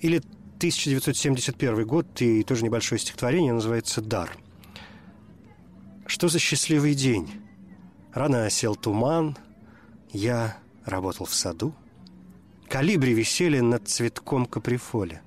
Или 0.00 0.18
1971 0.18 1.86
год 1.86 2.06
и 2.20 2.42
тоже 2.42 2.64
небольшое 2.64 2.98
стихотворение 2.98 3.52
называется 3.52 4.00
«Дар». 4.00 4.36
Что 6.06 6.28
за 6.28 6.38
счастливый 6.38 6.94
день? 6.94 7.30
Рано 8.14 8.46
осел 8.46 8.74
туман, 8.74 9.36
я 10.10 10.56
работал 10.84 11.26
в 11.26 11.34
саду. 11.34 11.74
Калибри 12.68 13.12
висели 13.12 13.60
над 13.60 13.88
цветком 13.88 14.46
каприфоли. 14.46 15.20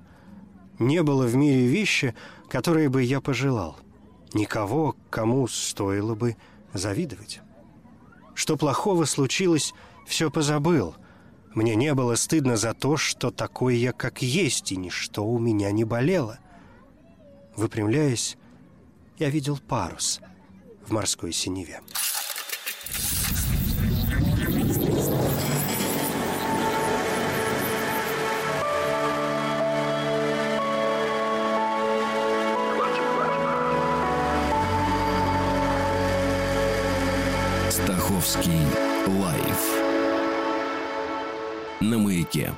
Не 0.80 1.02
было 1.02 1.24
в 1.26 1.36
мире 1.36 1.66
вещи, 1.66 2.14
которые 2.48 2.88
бы 2.88 3.02
я 3.02 3.20
пожелал— 3.20 3.78
никого, 4.34 4.96
кому 5.10 5.46
стоило 5.48 6.14
бы 6.14 6.36
завидовать. 6.72 7.40
Что 8.34 8.56
плохого 8.56 9.04
случилось, 9.04 9.74
все 10.06 10.30
позабыл. 10.30 10.94
Мне 11.54 11.74
не 11.74 11.94
было 11.94 12.14
стыдно 12.14 12.56
за 12.56 12.72
то, 12.72 12.96
что 12.96 13.30
такой 13.30 13.76
я 13.76 13.92
как 13.92 14.22
есть, 14.22 14.72
и 14.72 14.76
ничто 14.76 15.24
у 15.24 15.38
меня 15.38 15.70
не 15.70 15.84
болело. 15.84 16.38
Выпрямляясь, 17.56 18.38
я 19.18 19.28
видел 19.28 19.58
парус 19.58 20.20
в 20.86 20.92
морской 20.92 21.32
синеве. 21.32 21.80
Русский 38.34 38.50
лайф 39.20 39.60
на 41.80 41.98
маяке. 41.98 42.50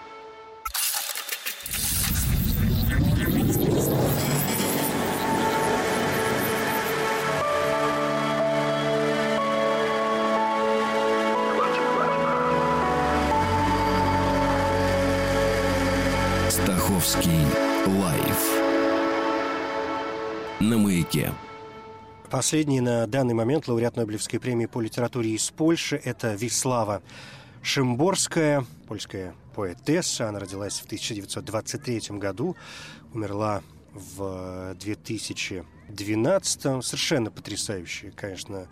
Стаховский 16.51 17.47
лайф 17.87 18.43
на 20.61 20.79
маяке. 20.79 21.33
Последний 22.35 22.81
на 22.81 23.07
данный 23.07 23.33
момент 23.33 23.69
лауреат 23.69 23.95
Нобелевской 23.95 24.41
премии 24.41 24.67
по 24.67 24.81
литературе 24.81 25.31
из 25.31 25.53
Польши– 25.53 26.01
это 26.05 26.35
Вислава 26.35 27.01
Шимборская, 27.63 28.67
польская 28.89 29.37
поэтесса. 29.55 30.31
Она 30.31 30.41
родилась 30.41 30.81
в 30.81 30.87
1923 30.87 32.19
году, 32.19 32.57
умерла 33.13 33.63
в 33.93 34.75
2012-м. 35.95 36.83
Совершенно 36.83 37.31
потрясающая, 37.31 38.11
конечно, 38.13 38.69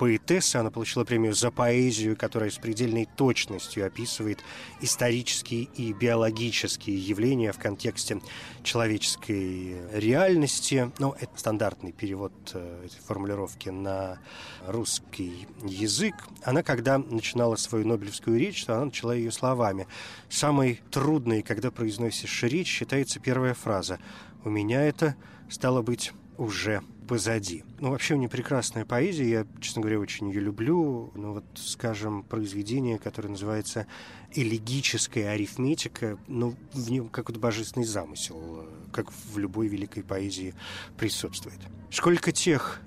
поэтесса. 0.00 0.60
Она 0.60 0.70
получила 0.70 1.04
премию 1.04 1.34
за 1.34 1.50
поэзию, 1.50 2.16
которая 2.16 2.48
с 2.48 2.56
предельной 2.56 3.06
точностью 3.16 3.86
описывает 3.86 4.38
исторические 4.80 5.64
и 5.64 5.92
биологические 5.92 6.96
явления 6.96 7.52
в 7.52 7.58
контексте 7.58 8.18
человеческой 8.62 9.76
реальности. 9.92 10.90
Ну, 10.98 11.14
это 11.20 11.30
стандартный 11.36 11.92
перевод 11.92 12.32
э, 12.54 12.86
этой 12.86 12.98
формулировки 13.00 13.68
на 13.68 14.18
русский 14.66 15.46
язык. 15.64 16.14
Она, 16.44 16.62
когда 16.62 16.96
начинала 16.96 17.56
свою 17.56 17.86
Нобелевскую 17.86 18.38
речь, 18.38 18.64
она 18.68 18.86
начала 18.86 19.14
ее 19.14 19.30
словами. 19.30 19.86
Самой 20.30 20.80
трудной, 20.90 21.42
когда 21.42 21.70
произносишь 21.70 22.42
речь, 22.44 22.68
считается 22.68 23.20
первая 23.20 23.52
фраза 23.52 23.98
«У 24.44 24.48
меня 24.48 24.82
это, 24.82 25.14
стало 25.50 25.82
быть, 25.82 26.12
уже 26.40 26.82
позади. 27.06 27.64
Ну, 27.80 27.90
вообще 27.90 28.14
у 28.14 28.16
нее 28.16 28.30
прекрасная 28.30 28.86
поэзия, 28.86 29.28
я, 29.28 29.46
честно 29.60 29.82
говоря, 29.82 30.00
очень 30.00 30.28
ее 30.30 30.40
люблю. 30.40 31.12
Ну, 31.14 31.34
вот, 31.34 31.44
скажем, 31.54 32.22
произведение, 32.22 32.98
которое 32.98 33.28
называется 33.28 33.86
«Элегическая 34.32 35.32
арифметика», 35.32 36.18
ну, 36.28 36.54
в 36.72 36.90
нем 36.90 37.08
какой-то 37.08 37.38
божественный 37.38 37.84
замысел, 37.84 38.64
как 38.90 39.12
в 39.12 39.38
любой 39.38 39.68
великой 39.68 40.02
поэзии 40.02 40.54
присутствует. 40.96 41.58
Сколько 41.90 42.32
тех, 42.32 42.80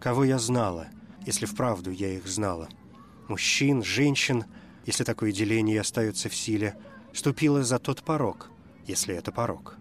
кого 0.00 0.24
я 0.24 0.38
знала, 0.38 0.88
если 1.26 1.44
вправду 1.44 1.90
я 1.90 2.08
их 2.08 2.26
знала, 2.26 2.68
мужчин, 3.28 3.84
женщин, 3.84 4.44
если 4.86 5.04
такое 5.04 5.30
деление 5.30 5.80
остается 5.80 6.30
в 6.30 6.34
силе, 6.34 6.74
ступила 7.12 7.62
за 7.62 7.78
тот 7.78 8.02
порог, 8.02 8.50
если 8.86 9.14
это 9.14 9.30
порог, 9.30 9.76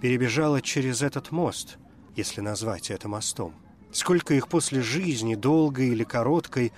перебежала 0.00 0.62
через 0.62 1.02
этот 1.02 1.32
мост— 1.32 1.76
если 2.16 2.40
назвать 2.40 2.90
это 2.90 3.08
мостом. 3.08 3.54
Сколько 3.92 4.34
их 4.34 4.48
после 4.48 4.80
жизни, 4.80 5.34
долгой 5.34 5.88
или 5.88 6.04
короткой, 6.04 6.72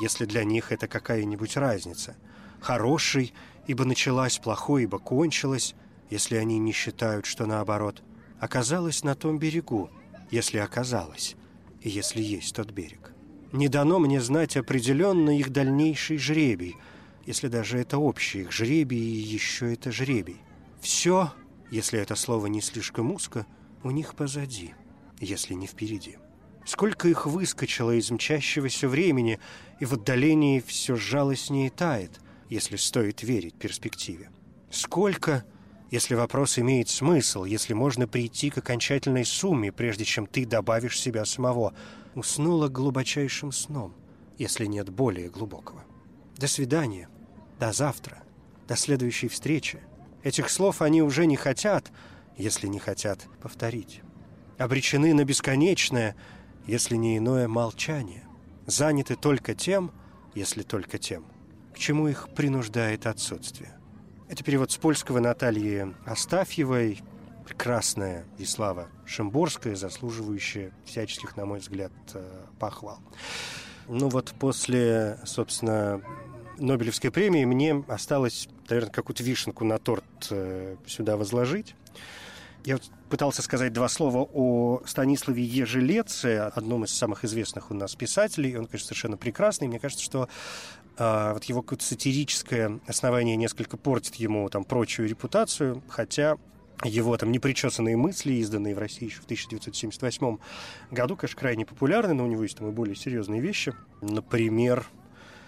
если 0.00 0.24
для 0.24 0.44
них 0.44 0.72
это 0.72 0.88
какая-нибудь 0.88 1.56
разница. 1.56 2.16
Хороший, 2.60 3.34
ибо 3.66 3.84
началась, 3.84 4.38
плохой, 4.38 4.84
ибо 4.84 4.98
кончилась, 4.98 5.74
если 6.10 6.36
они 6.36 6.58
не 6.58 6.72
считают, 6.72 7.26
что 7.26 7.46
наоборот. 7.46 8.02
Оказалась 8.38 9.02
на 9.02 9.14
том 9.14 9.38
берегу, 9.38 9.90
если 10.30 10.58
оказалась, 10.58 11.36
и 11.80 11.88
если 11.88 12.22
есть 12.22 12.54
тот 12.54 12.70
берег. 12.70 13.12
Не 13.52 13.68
дано 13.68 13.98
мне 13.98 14.20
знать 14.20 14.56
определенно 14.56 15.36
их 15.36 15.50
дальнейший 15.50 16.16
жребий, 16.16 16.76
если 17.26 17.48
даже 17.48 17.78
это 17.78 17.98
общий 17.98 18.42
их 18.42 18.52
жребий 18.52 18.98
и 18.98 19.20
еще 19.20 19.72
это 19.72 19.92
жребий. 19.92 20.40
Все, 20.80 21.32
если 21.70 22.00
это 22.00 22.16
слово 22.16 22.46
не 22.46 22.60
слишком 22.60 23.12
узко,— 23.12 23.46
у 23.84 23.90
них 23.90 24.14
позади, 24.14 24.74
если 25.20 25.54
не 25.54 25.66
впереди. 25.66 26.18
Сколько 26.64 27.08
их 27.08 27.26
выскочило 27.26 27.90
из 27.92 28.10
мчащегося 28.10 28.88
времени, 28.88 29.40
и 29.80 29.84
в 29.84 29.94
отдалении 29.94 30.60
все 30.60 30.94
жалостнее 30.94 31.70
тает, 31.70 32.20
если 32.48 32.76
стоит 32.76 33.22
верить 33.22 33.54
перспективе. 33.54 34.30
Сколько, 34.70 35.44
если 35.90 36.14
вопрос 36.14 36.58
имеет 36.58 36.88
смысл, 36.88 37.44
если 37.44 37.74
можно 37.74 38.06
прийти 38.06 38.50
к 38.50 38.58
окончательной 38.58 39.24
сумме, 39.24 39.72
прежде 39.72 40.04
чем 40.04 40.26
ты 40.26 40.46
добавишь 40.46 41.00
себя 41.00 41.24
самого, 41.24 41.74
уснула 42.14 42.68
глубочайшим 42.68 43.50
сном, 43.50 43.94
если 44.38 44.66
нет 44.66 44.88
более 44.88 45.28
глубокого. 45.28 45.84
До 46.36 46.46
свидания, 46.46 47.08
до 47.58 47.72
завтра, 47.72 48.22
до 48.68 48.76
следующей 48.76 49.28
встречи. 49.28 49.80
Этих 50.22 50.48
слов 50.48 50.80
они 50.80 51.02
уже 51.02 51.26
не 51.26 51.36
хотят— 51.36 51.90
если 52.36 52.66
не 52.66 52.78
хотят 52.78 53.26
повторить. 53.40 54.02
Обречены 54.58 55.14
на 55.14 55.24
бесконечное, 55.24 56.16
если 56.66 56.96
не 56.96 57.18
иное 57.18 57.48
молчание. 57.48 58.24
Заняты 58.66 59.16
только 59.16 59.54
тем, 59.54 59.92
если 60.34 60.62
только 60.62 60.98
тем, 60.98 61.24
к 61.74 61.78
чему 61.78 62.08
их 62.08 62.28
принуждает 62.34 63.06
отсутствие. 63.06 63.72
Это 64.28 64.44
перевод 64.44 64.70
с 64.70 64.76
польского 64.76 65.20
Натальи 65.20 65.94
Астафьевой, 66.06 67.02
прекрасная 67.46 68.24
Вислава 68.38 68.88
Шимборская, 69.04 69.74
заслуживающая 69.74 70.72
всяческих, 70.84 71.36
на 71.36 71.44
мой 71.44 71.58
взгляд, 71.58 71.92
э, 72.14 72.46
похвал. 72.58 73.00
Ну 73.88 74.08
вот 74.08 74.32
после, 74.38 75.18
собственно, 75.24 76.00
Нобелевской 76.58 77.10
премии 77.10 77.44
мне 77.44 77.84
осталось, 77.88 78.48
наверное, 78.68 78.92
какую-то 78.92 79.22
вишенку 79.22 79.64
на 79.64 79.78
торт 79.78 80.04
э, 80.30 80.76
сюда 80.86 81.16
возложить. 81.16 81.74
Я 82.64 82.76
вот 82.76 82.84
пытался 83.10 83.42
сказать 83.42 83.72
два 83.72 83.88
слова 83.88 84.28
о 84.32 84.82
Станиславе 84.86 85.42
Ежелеце, 85.42 86.50
одном 86.54 86.84
из 86.84 86.92
самых 86.92 87.24
известных 87.24 87.70
у 87.72 87.74
нас 87.74 87.96
писателей. 87.96 88.56
Он, 88.56 88.66
конечно, 88.66 88.88
совершенно 88.88 89.16
прекрасный. 89.16 89.66
Мне 89.66 89.80
кажется, 89.80 90.04
что 90.04 90.28
а, 90.96 91.34
вот 91.34 91.44
его 91.44 91.62
какое-то 91.62 91.84
сатирическое 91.84 92.78
основание 92.86 93.34
несколько 93.34 93.76
портит 93.76 94.14
ему 94.16 94.48
там 94.48 94.64
прочую 94.64 95.08
репутацию, 95.08 95.82
хотя 95.88 96.36
его 96.84 97.16
там 97.16 97.32
непричесанные 97.32 97.96
мысли, 97.96 98.34
изданные 98.34 98.74
в 98.74 98.78
России 98.78 99.06
еще 99.06 99.20
в 99.20 99.24
1978 99.24 100.38
году, 100.92 101.16
конечно, 101.16 101.38
крайне 101.38 101.66
популярны, 101.66 102.14
но 102.14 102.24
у 102.24 102.26
него 102.28 102.44
есть 102.44 102.58
там 102.58 102.68
и 102.68 102.72
более 102.72 102.94
серьезные 102.94 103.40
вещи. 103.40 103.74
Например, 104.00 104.86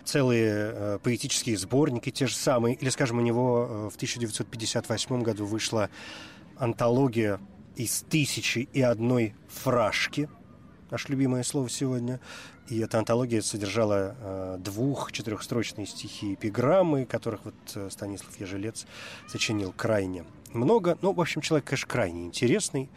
целые 0.04 0.52
э, 0.52 0.98
поэтические 1.02 1.56
сборники, 1.56 2.10
те 2.10 2.26
же 2.26 2.34
самые. 2.34 2.76
Или, 2.76 2.88
скажем, 2.90 3.18
у 3.18 3.22
него 3.22 3.68
э, 3.68 3.90
в 3.92 3.96
1958 3.96 5.22
году 5.22 5.46
вышла 5.46 5.90
антология 6.58 7.40
из 7.76 8.02
тысячи 8.02 8.68
и 8.72 8.80
одной 8.80 9.34
фрашки, 9.48 10.28
наше 10.90 11.08
любимое 11.08 11.42
слово 11.42 11.68
сегодня. 11.68 12.20
И 12.68 12.78
эта 12.78 12.98
антология 12.98 13.42
содержала 13.42 14.16
э, 14.18 14.56
двух 14.58 15.12
четырехстрочные 15.12 15.86
стихи 15.86 16.34
эпиграммы, 16.34 17.04
которых 17.04 17.44
вот 17.44 17.54
э, 17.74 17.90
Станислав 17.90 18.40
Ежелец 18.40 18.86
сочинил 19.28 19.74
крайне 19.76 20.24
много. 20.54 20.98
Ну, 21.02 21.12
в 21.12 21.20
общем, 21.20 21.40
человек, 21.40 21.66
конечно, 21.66 21.88
крайне 21.88 22.24
интересный. 22.24 22.88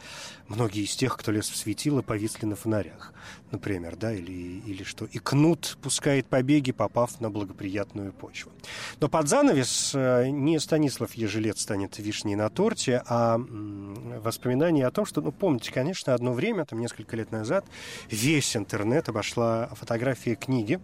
Многие 0.47 0.84
из 0.84 0.95
тех, 0.95 1.18
кто 1.18 1.32
лез 1.32 1.49
в 1.49 1.58
светило, 1.58 2.01
повисли 2.01 2.45
на 2.45 2.55
фонарях, 2.55 3.14
например, 3.51 3.95
да, 3.97 4.14
или, 4.14 4.62
или 4.66 4.84
что. 4.84 5.05
И 5.05 5.20
кнут 5.20 5.78
пускает 5.82 6.28
побеги, 6.28 6.72
попав 6.72 7.20
на 7.20 7.30
благоприятную 7.30 8.14
почву. 8.14 8.51
Но 8.99 9.10
под 9.10 9.28
занавес 9.28 9.91
э, 9.93 10.30
не 10.30 10.60
Станислав 10.60 11.14
Ежелец 11.14 11.62
станет 11.62 11.97
вишней 11.97 12.36
на 12.36 12.49
торте, 12.49 13.03
а 13.08 13.38
воспоминание 13.38 14.88
о 14.88 14.91
том, 14.91 15.05
что, 15.05 15.22
ну, 15.22 15.32
помните, 15.32 15.72
конечно, 15.72 16.14
одно 16.14 16.32
время, 16.32 16.66
там 16.66 16.80
несколько 16.80 17.18
лет 17.18 17.32
назад, 17.32 17.66
весь 18.10 18.55
интернет 18.55 19.10
обошла 19.10 19.68
фотография 19.76 20.36
книги 20.36 20.80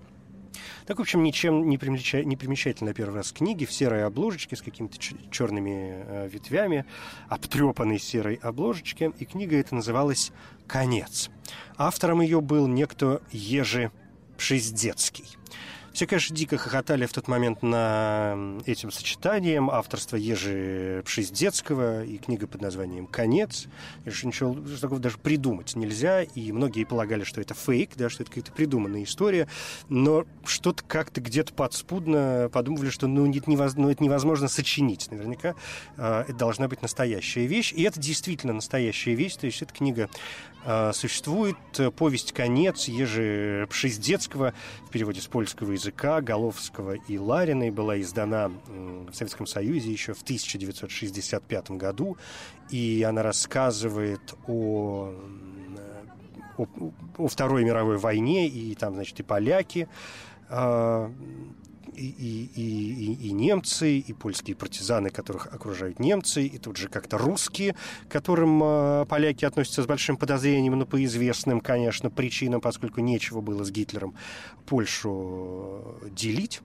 так, 0.85 0.97
в 0.97 1.01
общем, 1.01 1.23
ничем 1.23 1.69
не, 1.69 1.77
примеча... 1.77 2.23
не 2.23 2.35
примечательно 2.35 2.93
первый 2.93 3.15
раз 3.15 3.31
книги 3.31 3.65
в 3.65 3.71
серой 3.71 4.05
обложечке 4.05 4.55
с 4.55 4.61
какими-то 4.61 4.97
черными 5.31 6.03
э, 6.05 6.29
ветвями, 6.31 6.85
обтрепанной 7.29 7.99
серой 7.99 8.35
обложечке, 8.35 9.11
и 9.19 9.25
книга 9.25 9.57
эта 9.57 9.75
называлась 9.75 10.31
«Конец». 10.67 11.29
Автором 11.77 12.21
ее 12.21 12.41
был 12.41 12.67
некто 12.67 13.21
Ежи 13.31 13.91
Пшиздецкий. 14.37 15.37
Все, 15.93 16.07
конечно, 16.07 16.35
дико 16.35 16.57
хохотали 16.57 17.05
в 17.05 17.13
тот 17.13 17.27
момент 17.27 17.61
на 17.61 18.35
этим 18.65 18.91
сочетанием 18.91 19.69
авторства 19.69 20.15
Ежи 20.15 21.03
Пшиздецкого 21.05 22.03
и 22.03 22.17
книга 22.17 22.47
под 22.47 22.61
названием 22.61 23.05
«Конец». 23.05 23.67
И 24.03 24.09
ничего 24.25 24.57
такого 24.81 24.99
даже 24.99 25.19
придумать 25.19 25.75
нельзя, 25.75 26.23
и 26.23 26.51
многие 26.51 26.85
полагали, 26.85 27.23
что 27.23 27.41
это 27.41 27.53
фейк, 27.53 27.91
да, 27.95 28.09
что 28.09 28.23
это 28.23 28.31
какая-то 28.31 28.51
придуманная 28.51 29.03
история, 29.03 29.47
но 29.87 30.25
что-то 30.45 30.83
как-то 30.83 31.21
где-то 31.21 31.53
подспудно 31.53 32.49
подумывали, 32.51 32.89
что 32.89 33.05
ну, 33.05 33.29
это, 33.29 33.49
невозможно, 33.49 33.83
ну, 33.83 33.91
это 33.91 34.03
невозможно 34.03 34.47
сочинить. 34.47 35.11
Наверняка 35.11 35.53
э, 35.97 36.23
это 36.27 36.33
должна 36.33 36.67
быть 36.67 36.81
настоящая 36.81 37.45
вещь, 37.45 37.71
и 37.71 37.83
это 37.83 37.99
действительно 37.99 38.53
настоящая 38.53 39.13
вещь, 39.13 39.35
то 39.35 39.45
есть 39.45 39.61
эта 39.61 39.71
книга 39.71 40.09
существует, 40.93 41.57
повесть 41.97 42.31
«Конец» 42.31 42.87
Ежи 42.87 43.67
Пшиздецкого 43.69 44.53
в 44.87 44.89
переводе 44.89 45.21
с 45.21 45.27
польского 45.27 45.71
языка 45.71 46.21
Головского 46.21 46.93
и 46.93 47.17
Лариной. 47.17 47.71
Была 47.71 47.99
издана 47.99 48.49
в 48.49 49.13
Советском 49.13 49.45
Союзе 49.45 49.91
еще 49.91 50.13
в 50.13 50.21
1965 50.21 51.71
году, 51.71 52.17
и 52.69 53.05
она 53.07 53.23
рассказывает 53.23 54.35
о 54.47 55.13
о, 56.57 56.67
о 57.17 57.27
Второй 57.27 57.63
мировой 57.63 57.97
войне, 57.97 58.47
и 58.47 58.75
там, 58.75 58.93
значит, 58.93 59.19
и 59.19 59.23
поляки 59.23 59.87
э, 60.49 61.09
и, 61.95 62.05
и, 62.05 62.51
и, 62.55 63.27
и 63.27 63.31
немцы, 63.31 63.97
и 63.97 64.13
польские 64.13 64.55
партизаны, 64.55 65.09
которых 65.09 65.47
окружают 65.47 65.99
немцы, 65.99 66.45
и 66.45 66.57
тут 66.57 66.77
же 66.77 66.89
как-то 66.89 67.17
русские, 67.17 67.75
к 68.07 68.11
которым 68.11 68.61
э, 68.63 69.05
поляки 69.07 69.45
относятся 69.45 69.83
с 69.83 69.85
большим 69.85 70.17
подозрением, 70.17 70.77
но 70.77 70.85
по 70.85 71.03
известным, 71.03 71.61
конечно, 71.61 72.09
причинам, 72.09 72.61
поскольку 72.61 73.01
нечего 73.01 73.41
было 73.41 73.63
с 73.63 73.71
Гитлером 73.71 74.15
Польшу 74.65 75.99
делить. 76.11 76.61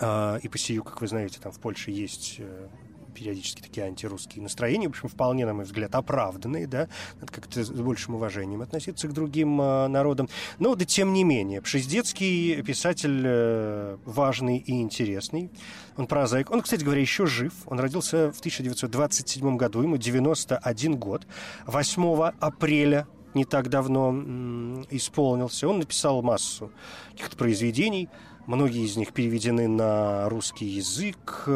Э, 0.00 0.38
и 0.42 0.48
по 0.48 0.58
сию, 0.58 0.84
как 0.84 1.00
вы 1.00 1.08
знаете, 1.08 1.38
там 1.40 1.52
в 1.52 1.60
Польше 1.60 1.90
есть 1.90 2.36
э, 2.38 2.68
периодически 3.12 3.62
такие 3.62 3.86
антирусские 3.86 4.42
настроения, 4.42 4.88
в 4.88 4.90
общем, 4.90 5.08
вполне, 5.08 5.46
на 5.46 5.54
мой 5.54 5.64
взгляд, 5.64 5.94
оправданные, 5.94 6.66
да, 6.66 6.88
надо 7.20 7.32
как-то 7.32 7.64
с 7.64 7.70
большим 7.70 8.16
уважением 8.16 8.62
относиться 8.62 9.08
к 9.08 9.12
другим 9.12 9.60
э, 9.60 9.88
народам. 9.88 10.28
Но, 10.58 10.74
да 10.74 10.84
тем 10.84 11.12
не 11.12 11.24
менее, 11.24 11.60
Пшиздецкий 11.60 12.62
писатель 12.62 13.22
э, 13.24 13.96
важный 14.04 14.58
и 14.58 14.80
интересный. 14.80 15.50
Он 15.96 16.06
прозаик. 16.06 16.50
Он, 16.50 16.62
кстати 16.62 16.84
говоря, 16.84 17.00
еще 17.00 17.26
жив. 17.26 17.52
Он 17.66 17.78
родился 17.78 18.32
в 18.32 18.38
1927 18.38 19.56
году, 19.56 19.82
ему 19.82 19.96
91 19.96 20.96
год. 20.96 21.26
8 21.66 22.32
апреля 22.40 23.06
не 23.34 23.44
так 23.44 23.68
давно 23.68 24.84
исполнился. 24.90 25.68
Он 25.68 25.78
написал 25.78 26.22
массу 26.22 26.70
каких-то 27.12 27.36
произведений. 27.36 28.08
Многие 28.46 28.84
из 28.84 28.96
них 28.96 29.12
переведены 29.12 29.68
на 29.68 30.28
русский 30.28 30.66
язык. 30.66 31.48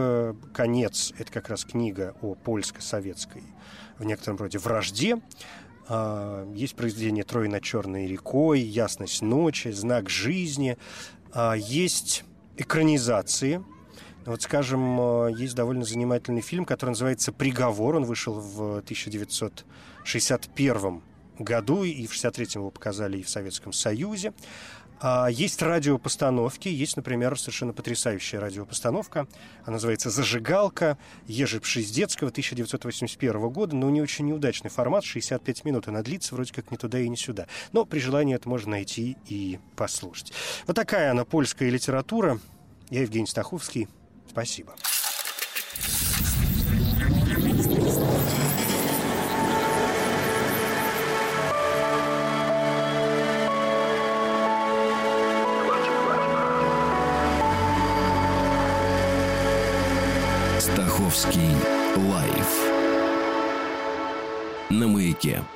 Конец– 0.52 1.12
это 1.18 1.32
как 1.32 1.48
раз 1.48 1.64
книга 1.64 2.14
о 2.22 2.36
польско-советской 2.36 3.42
в 3.98 4.04
некотором 4.04 4.36
роде 4.36 4.58
вражде. 4.58 5.20
А, 5.88 6.48
есть 6.54 6.76
произведение 6.76 7.24
«Трое 7.24 7.50
над 7.50 7.64
черной 7.64 8.06
рекой», 8.06 8.60
«Ясность 8.60 9.20
ночи», 9.22 9.72
«Знак 9.72 10.08
жизни». 10.08 10.78
А, 11.32 11.54
есть 11.54 12.22
экранизации. 12.56 13.64
Вот, 14.24 14.42
скажем, 14.42 15.26
есть 15.28 15.56
довольно 15.56 15.84
занимательный 15.84 16.40
фильм, 16.40 16.64
который 16.64 16.90
называется 16.90 17.32
«Приговор». 17.32 17.96
Он 17.96 18.04
вышел 18.04 18.34
в 18.34 18.78
1961 18.78 21.02
году, 21.38 21.84
и 21.84 22.06
в 22.06 22.12
63-м 22.12 22.62
его 22.62 22.70
показали 22.70 23.18
и 23.18 23.22
в 23.22 23.28
Советском 23.28 23.72
Союзе. 23.72 24.32
А, 25.00 25.28
есть 25.28 25.60
радиопостановки. 25.62 26.68
Есть, 26.68 26.96
например, 26.96 27.38
совершенно 27.38 27.72
потрясающая 27.72 28.40
радиопостановка. 28.40 29.26
Она 29.64 29.74
называется 29.74 30.10
«Зажигалка» 30.10 30.98
Ежи 31.26 31.60
Пшиздецкого 31.60 32.30
1981 32.30 33.48
года. 33.50 33.76
Но 33.76 33.86
у 33.86 33.90
нее 33.90 34.02
очень 34.02 34.26
неудачный 34.26 34.70
формат, 34.70 35.04
65 35.04 35.64
минут. 35.64 35.88
Она 35.88 36.02
длится 36.02 36.34
вроде 36.34 36.52
как 36.52 36.70
не 36.70 36.76
туда 36.76 36.98
и 36.98 37.08
не 37.08 37.16
сюда. 37.16 37.46
Но 37.72 37.84
при 37.84 37.98
желании 37.98 38.34
это 38.34 38.48
можно 38.48 38.72
найти 38.72 39.16
и 39.26 39.58
послушать. 39.76 40.32
Вот 40.66 40.74
такая 40.74 41.10
она 41.10 41.24
польская 41.24 41.68
литература. 41.70 42.40
Я 42.90 43.02
Евгений 43.02 43.26
Стаховский. 43.26 43.88
Спасибо. 44.28 44.74
На 65.34 65.55